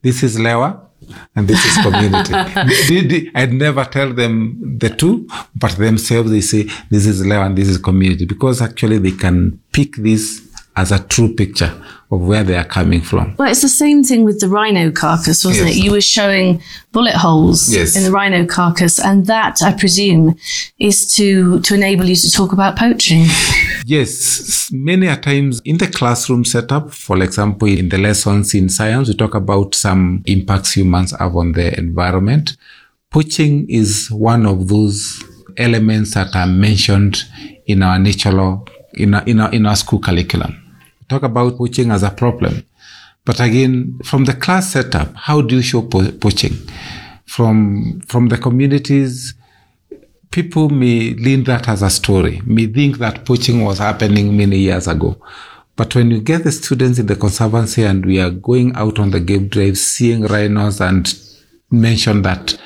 this 0.02 0.24
is 0.24 0.38
Lewa 0.38 0.90
and 1.36 1.48
this 1.48 1.64
is 1.66 1.84
community. 1.84 3.32
I'd 3.36 3.54
never 3.54 3.86
tell 3.86 4.14
them 4.14 4.78
the 4.78 4.90
two, 4.90 5.28
but 5.56 5.72
themselves 5.78 6.32
they 6.32 6.42
say 6.42 6.64
this 6.90 7.06
is 7.06 7.26
Lewa 7.26 7.46
and 7.46 7.58
this 7.58 7.70
is 7.70 7.78
community 7.78 8.26
because 8.26 8.62
actually 8.62 8.98
they 8.98 9.12
can 9.12 9.60
pick 9.72 9.96
this 9.96 10.49
as 10.76 10.92
a 10.92 11.00
true 11.00 11.34
picture 11.34 11.74
of 12.12 12.22
where 12.22 12.44
they 12.44 12.56
are 12.56 12.66
coming 12.66 13.02
from. 13.02 13.36
Well, 13.38 13.52
it's 13.52 13.62
the 13.62 13.70
same 13.70 14.04
thing 14.04 14.24
with 14.24 14.40
the 14.40 14.48
rhino 14.48 14.92
carcass, 14.92 15.46
wasn't 15.46 15.68
yes. 15.68 15.78
it? 15.78 15.84
You 15.84 15.92
were 15.92 16.02
showing 16.02 16.62
bullet 16.92 17.14
holes 17.16 17.72
yes. 17.72 17.96
in 17.96 18.04
the 18.04 18.12
rhino 18.12 18.46
carcass, 18.46 19.00
and 19.00 19.28
that, 19.28 19.62
I 19.62 19.74
presume, 19.74 20.36
is 20.80 21.14
to 21.16 21.60
to 21.62 21.76
enable 21.76 22.06
you 22.06 22.16
to 22.16 22.32
talk 22.32 22.52
about 22.52 22.78
poaching. 22.78 23.26
Yes, 23.86 24.70
many 24.72 25.08
a 25.08 25.18
times 25.18 25.62
in 25.66 25.78
the 25.78 25.88
classroom 25.88 26.46
setup, 26.46 26.92
for 26.92 27.22
example, 27.24 27.68
in 27.68 27.90
the 27.90 27.98
lessons 27.98 28.54
in 28.54 28.70
science, 28.70 29.08
we 29.08 29.16
talk 29.16 29.36
about 29.36 29.76
some 29.76 30.24
impacts 30.26 30.74
humans 30.76 31.12
have 31.18 31.36
on 31.36 31.54
the 31.54 31.78
environment. 31.78 32.58
Poaching 33.12 33.70
is 33.70 34.10
one 34.12 34.46
of 34.46 34.68
those 34.68 35.24
elements 35.58 36.14
that 36.14 36.36
are 36.36 36.48
mentioned 36.48 37.24
in 37.66 37.82
our 37.82 37.98
natural 37.98 38.68
in 38.94 39.14
our, 39.14 39.24
in 39.26 39.40
our, 39.40 39.52
in 39.52 39.76
school 39.76 40.00
curriculum 40.00 40.70
talk 41.10 41.24
about 41.24 41.58
poaching 41.58 41.92
as 41.92 42.04
a 42.04 42.12
problem. 42.12 42.64
But 43.26 43.40
again, 43.42 44.00
from 44.04 44.26
the 44.26 44.34
class 44.34 44.72
setup, 44.72 45.14
how 45.16 45.42
do 45.42 45.58
you 45.58 45.62
show 45.62 45.82
po- 45.82 46.12
poaching? 46.12 46.54
From, 47.26 48.02
from 48.08 48.30
the 48.30 48.38
communities, 48.38 49.34
people 50.32 50.70
may 50.70 51.14
lean 51.16 51.44
that 51.44 51.68
as 51.68 51.82
a 51.82 51.90
story, 51.90 52.42
may 52.46 52.68
think 52.68 53.00
that 53.00 53.26
poaching 53.26 53.64
was 53.64 53.80
happening 53.80 54.38
many 54.38 54.58
years 54.58 54.88
ago. 54.88 55.18
But 55.76 55.96
when 55.96 56.12
you 56.12 56.22
get 56.22 56.44
the 56.44 56.52
students 56.52 57.00
in 57.00 57.06
the 57.06 57.16
conservancy 57.16 57.84
and 57.84 58.06
we 58.06 58.20
are 58.20 58.32
going 58.32 58.76
out 58.76 59.00
on 59.00 59.12
the 59.12 59.20
game 59.20 59.48
drive, 59.48 59.78
seeing 59.78 60.24
rhinos 60.24 60.82
and 60.82 61.14
mention 61.72 62.24
that 62.24 62.60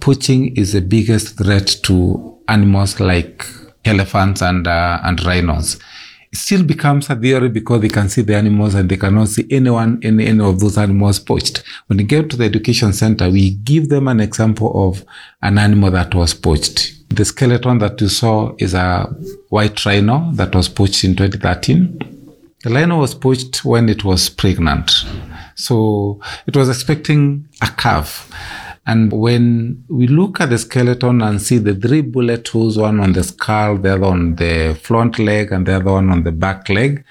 poaching 0.00 0.54
is 0.56 0.72
the 0.72 0.80
biggest 0.80 1.38
threat 1.38 1.66
to 1.84 2.38
animals 2.48 3.00
like 3.00 3.46
elephants 3.84 4.42
and, 4.42 4.66
uh, 4.66 5.00
and 5.02 5.24
rhinos 5.24 5.78
still 6.34 6.62
becomes 6.62 7.10
a 7.10 7.16
theory 7.16 7.48
because 7.48 7.80
they 7.82 7.88
can 7.88 8.08
see 8.08 8.22
the 8.22 8.34
animals 8.34 8.74
and 8.74 8.88
they 8.88 8.96
cannot 8.96 9.28
see 9.28 9.46
anyone, 9.50 10.00
any, 10.02 10.26
any 10.26 10.42
of 10.42 10.60
those 10.60 10.78
animals 10.78 11.18
poached. 11.18 11.62
When 11.86 11.98
you 11.98 12.06
get 12.06 12.30
to 12.30 12.36
the 12.36 12.44
education 12.44 12.92
center, 12.92 13.28
we 13.28 13.50
give 13.50 13.90
them 13.90 14.08
an 14.08 14.20
example 14.20 14.88
of 14.88 15.04
an 15.42 15.58
animal 15.58 15.90
that 15.90 16.14
was 16.14 16.32
poached. 16.32 16.94
The 17.10 17.26
skeleton 17.26 17.78
that 17.78 18.00
you 18.00 18.08
saw 18.08 18.54
is 18.58 18.72
a 18.72 19.04
white 19.50 19.84
rhino 19.84 20.32
that 20.32 20.54
was 20.54 20.68
poached 20.70 21.04
in 21.04 21.14
2013. 21.14 21.98
The 22.64 22.70
rhino 22.70 22.98
was 23.00 23.14
poached 23.14 23.64
when 23.64 23.90
it 23.90 24.02
was 24.02 24.30
pregnant. 24.30 24.90
So 25.54 26.20
it 26.46 26.56
was 26.56 26.70
expecting 26.70 27.46
a 27.60 27.66
calf. 27.66 28.30
And 28.84 29.12
when 29.12 29.84
we 29.88 30.08
look 30.08 30.40
at 30.40 30.50
the 30.50 30.58
skeleton 30.58 31.22
and 31.22 31.40
see 31.40 31.58
the 31.58 31.74
three 31.74 32.00
bullet 32.00 32.48
holes, 32.48 32.76
one 32.78 32.98
on 32.98 33.12
the 33.12 33.22
skull, 33.22 33.78
the 33.78 33.94
other 33.94 34.06
on 34.06 34.34
the 34.36 34.76
front 34.82 35.18
leg, 35.18 35.52
and 35.52 35.66
the 35.66 35.76
other 35.76 35.92
one 35.92 36.10
on 36.10 36.24
the 36.24 36.32
back 36.32 36.68
leg, 36.68 37.04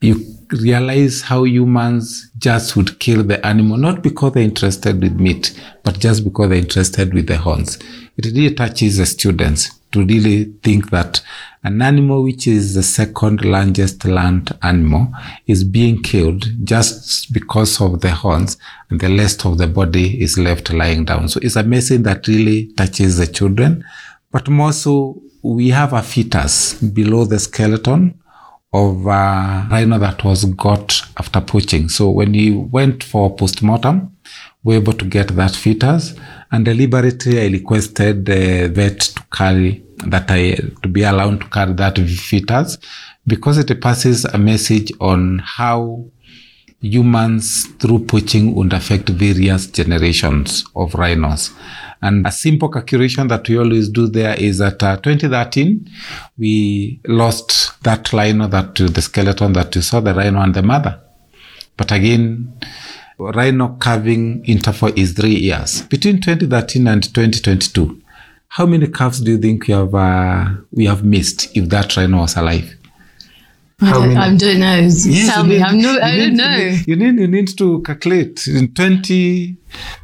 you 0.00 0.24
realize 0.50 1.22
how 1.22 1.44
humans 1.44 2.30
just 2.38 2.76
would 2.76 2.98
kill 2.98 3.22
the 3.22 3.44
animal, 3.44 3.76
not 3.76 4.02
because 4.02 4.32
they're 4.32 4.42
interested 4.42 5.00
with 5.00 5.18
meat, 5.18 5.58
but 5.82 5.98
just 5.98 6.24
because 6.24 6.48
they're 6.48 6.58
interested 6.58 7.14
with 7.14 7.26
the 7.26 7.36
horns. 7.36 7.78
It 8.16 8.26
really 8.26 8.54
touches 8.54 8.98
the 8.98 9.06
students 9.06 9.80
to 9.92 10.04
really 10.04 10.44
think 10.62 10.90
that 10.90 11.22
an 11.62 11.82
animal 11.82 12.22
which 12.22 12.46
is 12.46 12.74
the 12.74 12.82
second 12.82 13.44
largest 13.44 14.04
land 14.04 14.56
animal 14.62 15.08
is 15.46 15.64
being 15.64 16.02
killed 16.02 16.44
just 16.64 17.32
because 17.32 17.80
of 17.80 18.00
the 18.00 18.10
horns 18.10 18.56
and 18.90 19.00
the 19.00 19.16
rest 19.16 19.44
of 19.44 19.58
the 19.58 19.66
body 19.66 20.22
is 20.22 20.38
left 20.38 20.72
lying 20.72 21.04
down. 21.04 21.28
So 21.28 21.40
it's 21.42 21.56
amazing 21.56 22.04
that 22.04 22.28
really 22.28 22.72
touches 22.74 23.16
the 23.16 23.26
children. 23.26 23.84
But 24.30 24.48
more 24.48 24.72
so, 24.72 25.22
we 25.42 25.70
have 25.70 25.92
a 25.92 26.02
fetus 26.02 26.74
below 26.80 27.24
the 27.24 27.38
skeleton 27.38 28.20
of 28.76 29.04
rhino 29.04 29.98
that 29.98 30.22
was 30.24 30.44
got 30.44 31.00
after 31.16 31.40
poaching. 31.40 31.88
So 31.88 32.10
when 32.10 32.32
we 32.32 32.52
went 32.52 33.02
for 33.02 33.34
postmortem, 33.34 34.16
we 34.64 34.74
were 34.74 34.82
able 34.82 34.92
to 34.94 35.04
get 35.04 35.28
that 35.28 35.54
fetus 35.54 36.14
and 36.50 36.64
deliberately 36.64 37.40
I 37.40 37.46
requested 37.48 38.26
the 38.26 38.68
vet 38.68 39.00
to 39.00 39.22
carry 39.32 39.82
that 40.06 40.30
I 40.30 40.56
to 40.82 40.88
be 40.88 41.02
allowed 41.04 41.40
to 41.40 41.48
carry 41.48 41.72
that 41.74 41.98
fetus 41.98 42.78
because 43.26 43.58
it 43.58 43.80
passes 43.80 44.24
a 44.24 44.38
message 44.38 44.92
on 45.00 45.38
how 45.38 46.04
humans 46.80 47.66
through 47.78 48.04
poaching 48.04 48.54
would 48.54 48.72
affect 48.72 49.08
various 49.08 49.66
generations 49.66 50.64
of 50.76 50.94
rhinos. 50.94 51.52
And 52.02 52.26
a 52.26 52.32
simple 52.32 52.68
calculation 52.68 53.28
that 53.28 53.48
we 53.48 53.58
always 53.58 53.88
do 53.88 54.06
there 54.06 54.34
is 54.34 54.58
that 54.58 54.82
uh, 54.82 54.96
2013, 54.96 55.90
we 56.38 57.00
lost 57.06 57.82
that 57.82 58.12
rhino, 58.12 58.46
that 58.48 58.74
the 58.74 59.02
skeleton 59.02 59.52
that 59.54 59.74
you 59.74 59.82
saw, 59.82 60.00
the 60.00 60.14
rhino 60.14 60.40
and 60.40 60.54
the 60.54 60.62
mother. 60.62 61.00
But 61.76 61.92
again, 61.92 62.60
rhino 63.18 63.76
calving 63.80 64.44
interval 64.44 64.92
is 64.96 65.12
three 65.12 65.36
years. 65.36 65.82
Between 65.82 66.20
2013 66.20 66.86
and 66.86 67.02
2022, 67.02 68.02
how 68.48 68.66
many 68.66 68.86
calves 68.88 69.20
do 69.20 69.32
you 69.32 69.38
think 69.38 69.66
we 69.66 69.74
have 69.74 69.94
uh, 69.94 70.48
we 70.70 70.86
have 70.86 71.04
missed 71.04 71.56
if 71.56 71.68
that 71.68 71.96
rhino 71.96 72.18
was 72.18 72.36
alive? 72.36 72.76
I 73.78 73.92
don't, 73.92 74.16
I 74.16 74.34
don't 74.34 74.60
know. 74.60 74.76
Yes, 74.78 75.34
Tell 75.34 75.44
me. 75.44 75.56
Need, 75.56 75.62
I'm 75.62 75.78
no, 75.82 76.00
I 76.00 76.16
don't 76.16 76.34
know. 76.34 76.56
You 76.86 76.96
need, 76.96 77.20
you 77.20 77.28
need 77.28 77.58
to 77.58 77.82
calculate. 77.82 78.46
In 78.46 78.72
20, 78.72 79.54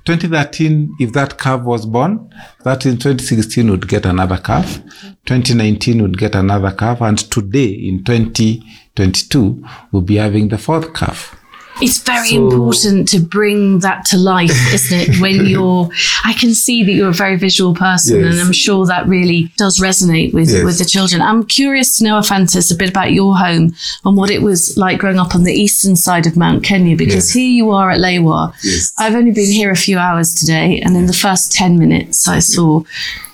2013, 0.05 0.97
if 1.01 1.15
that 1.15 1.39
calf 1.39 1.63
was 1.63 1.87
born, 1.87 2.31
that 2.65 2.85
in 2.85 2.99
2016 2.99 3.71
would 3.71 3.89
get 3.89 4.05
another 4.05 4.37
calf. 4.37 4.83
2019 5.25 6.03
would 6.03 6.19
get 6.19 6.35
another 6.35 6.73
calf. 6.73 7.01
And 7.01 7.19
today, 7.31 7.71
in 7.71 8.05
2022, 8.05 9.65
we'll 9.91 10.03
be 10.03 10.17
having 10.17 10.49
the 10.49 10.59
fourth 10.59 10.93
calf. 10.93 11.35
It's 11.81 11.99
very 11.99 12.31
so, 12.31 12.49
important 12.49 13.09
to 13.09 13.21
bring 13.21 13.81
that 13.81 14.05
to 14.07 14.17
life, 14.17 14.51
isn't 14.75 14.99
it? 14.99 15.21
When 15.21 15.47
you're, 15.47 15.89
I 16.25 16.33
can 16.35 16.55
see 16.55 16.85
that 16.85 16.93
you're 16.93 17.09
a 17.09 17.15
very 17.15 17.37
visual 17.37 17.75
person, 17.75 18.21
yes. 18.21 18.33
and 18.33 18.41
I'm 18.41 18.53
sure 18.53 18.87
that 18.87 19.09
really 19.09 19.53
does 19.57 19.81
resonate 19.81 20.33
with 20.33 20.51
yes. 20.51 20.65
with 20.65 20.79
the 20.79 20.85
children. 20.85 21.23
I'm 21.23 21.45
curious 21.45 21.99
to 21.99 22.05
know, 22.05 22.19
Ephantus, 22.19 22.73
a 22.73 22.77
bit 22.77 22.91
about 22.91 23.13
your 23.13 23.37
home 23.37 23.75
and 24.05 24.17
what 24.17 24.31
it 24.31 24.43
was 24.43 24.77
like 24.77 24.99
growing 24.99 25.19
up 25.19 25.35
on 25.35 25.45
the 25.45 25.53
eastern 25.53 25.97
side 25.97 26.27
of 26.27 26.37
Mount 26.37 26.63
Kenya, 26.63 26.97
because 26.97 27.29
yes. 27.29 27.33
here 27.33 27.51
you 27.51 27.71
are 27.71 27.91
at 27.91 28.01
Lewa. 28.01 28.55
I've 28.99 29.15
only 29.15 29.33
been 29.33 29.51
here 29.51 29.71
a 29.71 29.77
few 29.77 29.99
hours 29.99 30.35
today, 30.35 30.81
and 30.81 30.97
in 30.97 31.07
the 31.07 31.13
first 31.13 31.53
ten 31.53 31.79
minutes, 31.79 32.29
I 32.29 32.39
saw 32.39 32.83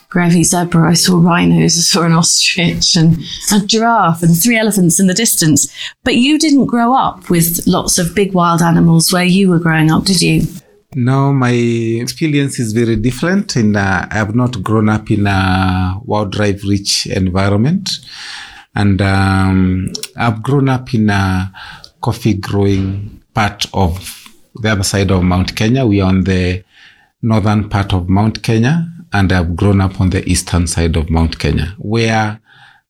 Grevy's 0.09 0.51
zebra. 0.51 0.91
I 0.91 0.95
saw 0.95 1.19
rhinos, 1.19 1.77
I 1.77 1.81
saw 1.83 2.03
an 2.03 2.13
ostrich 2.13 2.97
and 2.97 3.19
a 3.53 3.61
giraffe 3.61 4.23
and 4.23 4.37
three 4.37 4.57
elephants 4.57 4.99
in 4.99 5.07
the 5.07 5.15
distance. 5.15 5.73
But 6.05 6.17
you 6.17 6.39
didn't 6.39 6.67
grow 6.67 6.95
up 6.95 7.29
with 7.29 7.67
lots 7.67 7.99
of 7.99 8.15
big 8.15 8.33
wild 8.33 8.63
animals 8.63 9.13
where 9.13 9.25
you 9.25 9.51
were 9.51 9.59
growing 9.59 9.91
up, 9.91 10.05
did 10.05 10.23
you? 10.23 10.43
No, 10.95 11.35
my 11.35 11.51
experience 11.51 12.59
is 12.59 12.73
very 12.73 12.97
different. 12.97 13.57
In 13.57 13.77
uh, 13.77 14.09
I 14.11 14.15
have 14.15 14.35
not 14.35 14.63
grown 14.63 14.89
up 14.89 15.11
in 15.11 15.27
a 15.27 16.01
wildlife 16.03 16.65
rich 16.65 17.07
environment, 17.07 17.91
and 18.75 19.03
um, 19.03 19.93
I've 20.17 20.43
grown 20.43 20.71
up 20.71 20.95
in 20.95 21.11
a 21.11 21.53
coffee 22.01 22.35
growing 22.35 23.23
part 23.35 23.67
of 23.75 24.29
the 24.55 24.71
other 24.71 24.83
side 24.83 25.11
of 25.11 25.23
Mount 25.23 25.55
Kenya. 25.55 25.85
We 25.85 26.01
are 26.01 26.09
on 26.09 26.25
the 26.25 26.65
northern 27.21 27.69
part 27.69 27.93
of 27.93 28.09
Mount 28.09 28.43
Kenya, 28.43 28.89
and 29.13 29.33
I've 29.33 29.57
grown 29.57 29.81
up 29.81 30.01
on 30.01 30.11
the 30.11 30.27
eastern 30.29 30.67
side 30.67 30.97
of 30.97 31.11
Mount 31.11 31.39
Kenya, 31.39 31.75
where 31.79 32.41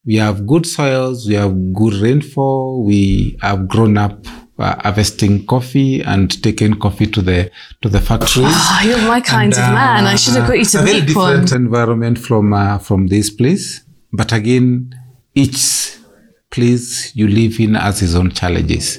we 0.04 0.16
have 0.16 0.46
good 0.46 0.66
soils, 0.66 1.26
we 1.28 1.34
have 1.34 1.72
good 1.74 1.94
rainfall, 1.94 2.84
we 2.84 3.36
have 3.42 3.68
grown 3.68 3.96
up 3.98 4.26
uh, 4.58 4.74
harvesting 4.82 5.46
coffee 5.46 6.02
and 6.02 6.42
taking 6.42 6.74
coffee 6.74 7.06
to 7.06 7.22
the 7.22 7.50
to 7.82 7.88
the 7.88 8.00
factories. 8.00 8.46
Oh, 8.48 8.80
you're 8.84 8.98
my 9.06 9.20
kind 9.20 9.52
And, 9.54 9.62
of 9.62 9.74
man. 9.74 10.04
I 10.06 10.16
should 10.16 10.34
have 10.34 10.48
got 10.48 10.58
you 10.58 10.64
to 10.64 10.80
a 10.80 10.82
very 10.82 11.00
meet 11.02 11.14
one. 11.16 11.30
different 11.42 11.52
environment 11.52 12.18
from 12.18 12.52
uh, 12.52 12.78
from 12.78 13.06
this 13.08 13.30
place. 13.30 13.84
But 14.12 14.32
again, 14.32 14.94
each 15.34 15.96
place 16.50 17.14
you 17.14 17.28
live 17.28 17.60
in 17.60 17.74
has 17.74 18.02
its 18.02 18.14
own 18.14 18.30
challenges. 18.32 18.98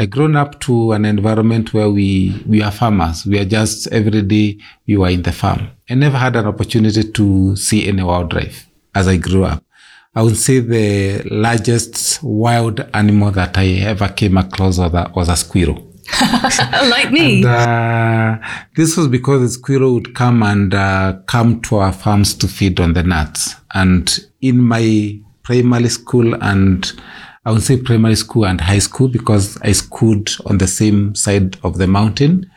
I 0.00 0.06
grown 0.06 0.34
up 0.34 0.60
to 0.60 0.92
an 0.92 1.04
environment 1.04 1.74
where 1.74 1.90
we 1.90 2.42
we 2.46 2.62
are 2.62 2.70
farmers. 2.70 3.26
We 3.26 3.38
are 3.38 3.44
just 3.44 3.86
every 3.88 4.22
day 4.22 4.56
we 4.86 4.96
were 4.96 5.10
in 5.10 5.20
the 5.20 5.30
farm. 5.30 5.68
I 5.90 5.94
never 5.94 6.16
had 6.16 6.36
an 6.36 6.46
opportunity 6.46 7.04
to 7.12 7.54
see 7.54 7.86
any 7.86 8.02
wildlife 8.02 8.66
as 8.94 9.06
I 9.06 9.18
grew 9.18 9.44
up. 9.44 9.62
I 10.14 10.22
would 10.22 10.38
say 10.38 10.60
the 10.60 11.22
largest 11.30 12.22
wild 12.22 12.80
animal 12.94 13.30
that 13.32 13.58
I 13.58 13.66
ever 13.92 14.08
came 14.08 14.38
across 14.38 14.78
was 14.78 14.94
a, 14.94 15.12
was 15.14 15.28
a 15.28 15.36
squirrel. 15.36 15.92
like 16.88 17.12
me. 17.12 17.44
And, 17.44 17.46
uh, 17.46 18.38
this 18.76 18.96
was 18.96 19.06
because 19.06 19.42
the 19.42 19.48
squirrel 19.50 19.92
would 19.92 20.14
come 20.14 20.42
and 20.42 20.72
uh, 20.72 21.18
come 21.26 21.60
to 21.60 21.76
our 21.76 21.92
farms 21.92 22.32
to 22.36 22.48
feed 22.48 22.80
on 22.80 22.94
the 22.94 23.02
nuts. 23.02 23.54
And 23.74 24.18
in 24.40 24.62
my 24.62 25.20
primary 25.42 25.90
school 25.90 26.42
and 26.42 26.90
I 27.44 27.52
would 27.52 27.62
say 27.62 27.78
primary 27.78 28.16
school 28.16 28.44
and 28.44 28.60
high 28.60 28.80
school 28.80 29.08
because 29.08 29.56
I 29.62 29.72
schooled 29.72 30.36
on 30.44 30.58
the 30.58 30.66
same 30.66 31.14
side 31.14 31.56
of 31.62 31.78
the 31.78 31.86
mountain. 31.86 32.50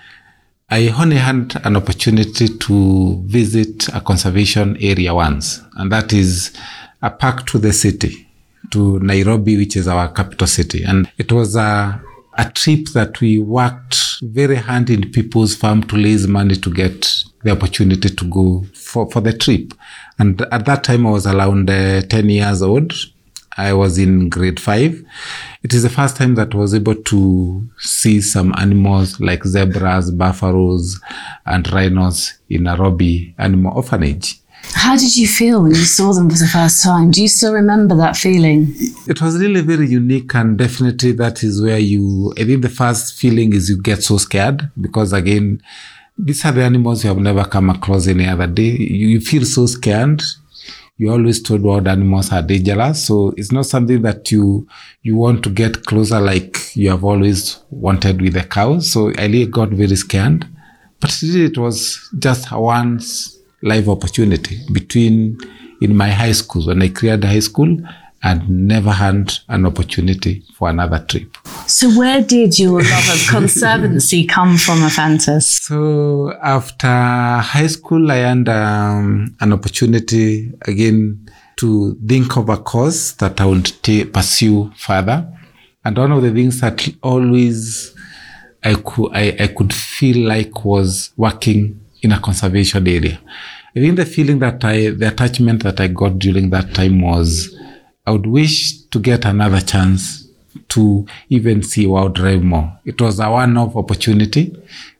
I 0.69 0.89
only 0.89 1.15
had 1.15 1.61
an 1.63 1.77
opportunity 1.77 2.49
to 2.49 3.23
visit 3.25 3.87
a 3.89 4.01
conservation 4.01 4.75
area 4.81 5.13
once, 5.13 5.61
and 5.75 5.89
that 5.91 6.11
is 6.11 6.51
a 7.01 7.09
park 7.09 7.45
to 7.47 7.59
the 7.59 7.71
city, 7.71 8.27
to 8.71 8.99
Nairobi, 8.99 9.55
which 9.55 9.77
is 9.77 9.87
our 9.87 10.11
capital 10.11 10.47
city. 10.47 10.83
And 10.83 11.09
it 11.17 11.31
was 11.31 11.55
a, 11.55 12.01
a 12.37 12.49
trip 12.49 12.87
that 12.89 13.21
we 13.21 13.39
worked 13.39 14.21
very 14.21 14.55
hard 14.55 14.89
in 14.89 15.11
people's 15.11 15.55
farm 15.55 15.83
to 15.83 15.95
raise 15.95 16.27
money 16.27 16.55
to 16.55 16.69
get 16.69 17.23
the 17.43 17.51
opportunity 17.51 18.09
to 18.09 18.29
go 18.29 18.65
for, 18.73 19.09
for 19.11 19.21
the 19.21 19.31
trip. 19.31 19.73
And 20.19 20.41
at 20.41 20.65
that 20.65 20.83
time, 20.83 21.07
I 21.07 21.11
was 21.11 21.25
around 21.25 21.69
uh, 21.69 22.01
10 22.01 22.29
years 22.29 22.61
old. 22.61 22.93
I 23.57 23.73
was 23.73 23.97
in 23.97 24.29
grade 24.29 24.59
five. 24.59 25.03
It 25.63 25.73
is 25.73 25.83
the 25.83 25.89
first 25.89 26.17
time 26.17 26.35
that 26.35 26.53
I 26.53 26.57
was 26.57 26.73
able 26.73 26.95
to 26.95 27.69
see 27.77 28.21
some 28.21 28.53
animals 28.57 29.19
like 29.19 29.43
zebras, 29.43 30.11
buffaloes, 30.11 30.99
and 31.45 31.71
rhinos 31.71 32.33
in 32.49 32.63
Nairobi 32.63 33.35
Animal 33.37 33.73
Orphanage. 33.75 34.39
How 34.75 34.95
did 34.95 35.15
you 35.15 35.27
feel 35.27 35.61
when 35.61 35.71
you 35.71 35.83
saw 35.83 36.13
them 36.13 36.29
for 36.29 36.37
the 36.37 36.47
first 36.47 36.83
time? 36.83 37.11
Do 37.11 37.21
you 37.21 37.27
still 37.27 37.53
remember 37.53 37.95
that 37.97 38.15
feeling? 38.15 38.73
It 39.07 39.21
was 39.21 39.37
really 39.37 39.61
very 39.61 39.87
unique, 39.87 40.33
and 40.35 40.57
definitely 40.57 41.11
that 41.13 41.43
is 41.43 41.61
where 41.61 41.77
you. 41.77 42.33
I 42.37 42.45
think 42.45 42.61
the 42.61 42.69
first 42.69 43.19
feeling 43.19 43.53
is 43.53 43.69
you 43.69 43.81
get 43.81 44.03
so 44.03 44.17
scared 44.17 44.71
because 44.79 45.13
again, 45.13 45.61
these 46.17 46.45
are 46.45 46.51
the 46.51 46.63
animals 46.63 47.03
you 47.03 47.09
have 47.09 47.19
never 47.19 47.43
come 47.43 47.69
across 47.69 48.07
any 48.07 48.27
other 48.27 48.47
day. 48.47 48.71
You, 48.71 49.07
you 49.07 49.21
feel 49.21 49.45
so 49.45 49.65
scared. 49.65 50.21
You 50.97 51.11
always 51.11 51.41
told 51.41 51.63
wild 51.63 51.87
animals 51.87 52.31
are 52.31 52.43
dangerous, 52.43 53.07
so 53.07 53.33
it's 53.35 53.51
not 53.51 53.65
something 53.65 54.01
that 54.03 54.31
you 54.31 54.67
you 55.01 55.15
want 55.15 55.43
to 55.43 55.49
get 55.49 55.85
closer 55.85 56.19
like 56.19 56.75
you 56.75 56.91
have 56.91 57.03
always 57.03 57.59
wanted 57.71 58.21
with 58.21 58.33
the 58.33 58.43
cows. 58.43 58.91
So 58.91 59.11
I 59.17 59.27
got 59.45 59.69
very 59.69 59.95
scared, 59.95 60.45
but 60.99 61.11
it 61.23 61.57
was 61.57 62.09
just 62.19 62.51
one 62.51 62.99
life 63.63 63.87
opportunity 63.87 64.59
between 64.71 65.37
in 65.81 65.95
my 65.95 66.09
high 66.09 66.31
school. 66.31 66.67
When 66.67 66.81
I 66.81 66.89
cleared 66.89 67.23
high 67.23 67.39
school 67.39 67.77
and 68.23 68.49
never 68.49 68.91
had 68.91 69.33
an 69.49 69.65
opportunity 69.65 70.43
for 70.53 70.69
another 70.69 70.99
trip. 71.07 71.37
So, 71.67 71.89
where 71.97 72.21
did 72.21 72.57
your 72.57 72.81
love 72.81 73.09
of 73.13 73.27
conservancy 73.29 74.25
come 74.37 74.57
from, 74.57 74.79
Ephantus? 74.79 75.43
So 75.43 76.33
after 76.41 76.87
high 76.87 77.67
school, 77.67 78.09
I 78.11 78.15
had 78.15 78.47
um, 78.47 79.35
an 79.41 79.51
opportunity 79.51 80.53
again 80.61 81.29
to 81.57 81.95
think 82.07 82.37
of 82.37 82.49
a 82.49 82.57
course 82.57 83.11
that 83.13 83.39
I 83.41 83.45
would 83.45 83.65
ta- 83.83 84.09
pursue 84.11 84.71
further. 84.77 85.27
And 85.85 85.97
one 85.97 86.13
of 86.13 86.23
the 86.23 86.31
things 86.31 86.61
that 86.61 86.87
always 87.01 87.93
I 88.63 88.75
could, 88.75 89.11
I, 89.13 89.35
I 89.37 89.47
could 89.47 89.73
feel 89.73 90.27
like 90.27 90.63
was 90.63 91.11
working 91.17 91.79
in 92.01 92.13
a 92.13 92.19
conservation 92.19 92.87
area. 92.87 93.19
I 93.75 93.79
think 93.79 93.97
the 93.97 94.05
feeling 94.05 94.39
that 94.39 94.63
I, 94.63 94.91
the 94.91 95.09
attachment 95.09 95.63
that 95.63 95.81
I 95.81 95.87
got 95.87 96.19
during 96.19 96.49
that 96.51 96.73
time 96.73 97.01
was 97.01 97.57
I 98.05 98.11
would 98.11 98.25
wish 98.25 98.81
to 98.91 98.99
get 98.99 99.25
another 99.25 99.61
chance 99.61 100.27
to 100.69 101.05
even 101.29 101.63
see 101.63 101.87
wildlife 101.87 102.41
more. 102.41 102.79
It 102.85 102.99
was 102.99 103.19
a 103.19 103.29
one-off 103.31 103.75
opportunity, 103.75 104.55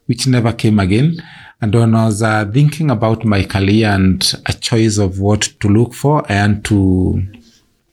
which 0.06 0.26
never 0.26 0.52
came 0.52 0.78
again. 0.78 1.22
And 1.60 1.74
when 1.74 1.94
I 1.94 2.06
was 2.06 2.22
uh, 2.22 2.50
thinking 2.52 2.90
about 2.90 3.24
my 3.24 3.44
career 3.44 3.88
and 3.88 4.22
a 4.46 4.52
choice 4.52 4.98
of 4.98 5.20
what 5.20 5.42
to 5.60 5.68
look 5.68 5.94
for, 5.94 6.24
and 6.30 6.64
to 6.66 7.26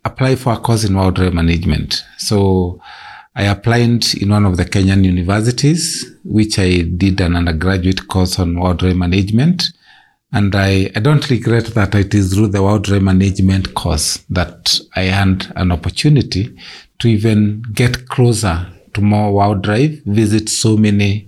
apply 0.04 0.36
for 0.36 0.54
a 0.54 0.58
course 0.58 0.84
in 0.84 0.95
wildlife 0.95 1.34
management. 1.34 2.04
So 2.17 2.82
I 3.36 3.43
applied 3.43 4.13
in 4.15 4.30
one 4.30 4.45
of 4.45 4.58
the 4.58 4.65
Kenyan 4.65 5.04
universities, 5.04 6.10
which 6.24 6.58
I 6.58 6.82
did 6.82 7.21
an 7.21 7.36
undergraduate 7.36 8.08
course 8.08 8.39
on 8.39 8.60
wildlife 8.60 8.95
management. 8.95 9.71
And 10.33 10.55
I, 10.55 10.89
I 10.95 10.99
don't 10.99 11.29
regret 11.29 11.65
that 11.67 11.93
it 11.93 12.13
is 12.13 12.33
through 12.33 12.47
the 12.47 12.63
wildlife 12.63 13.01
management 13.01 13.73
course 13.73 14.17
that 14.29 14.79
I 14.95 15.03
had 15.03 15.51
an 15.57 15.71
opportunity 15.71 16.55
to 16.99 17.07
even 17.07 17.63
get 17.73 18.07
closer 18.07 18.67
to 18.93 19.01
more 19.01 19.33
wildlife, 19.33 20.01
visit 20.05 20.47
so 20.47 20.77
many 20.77 21.27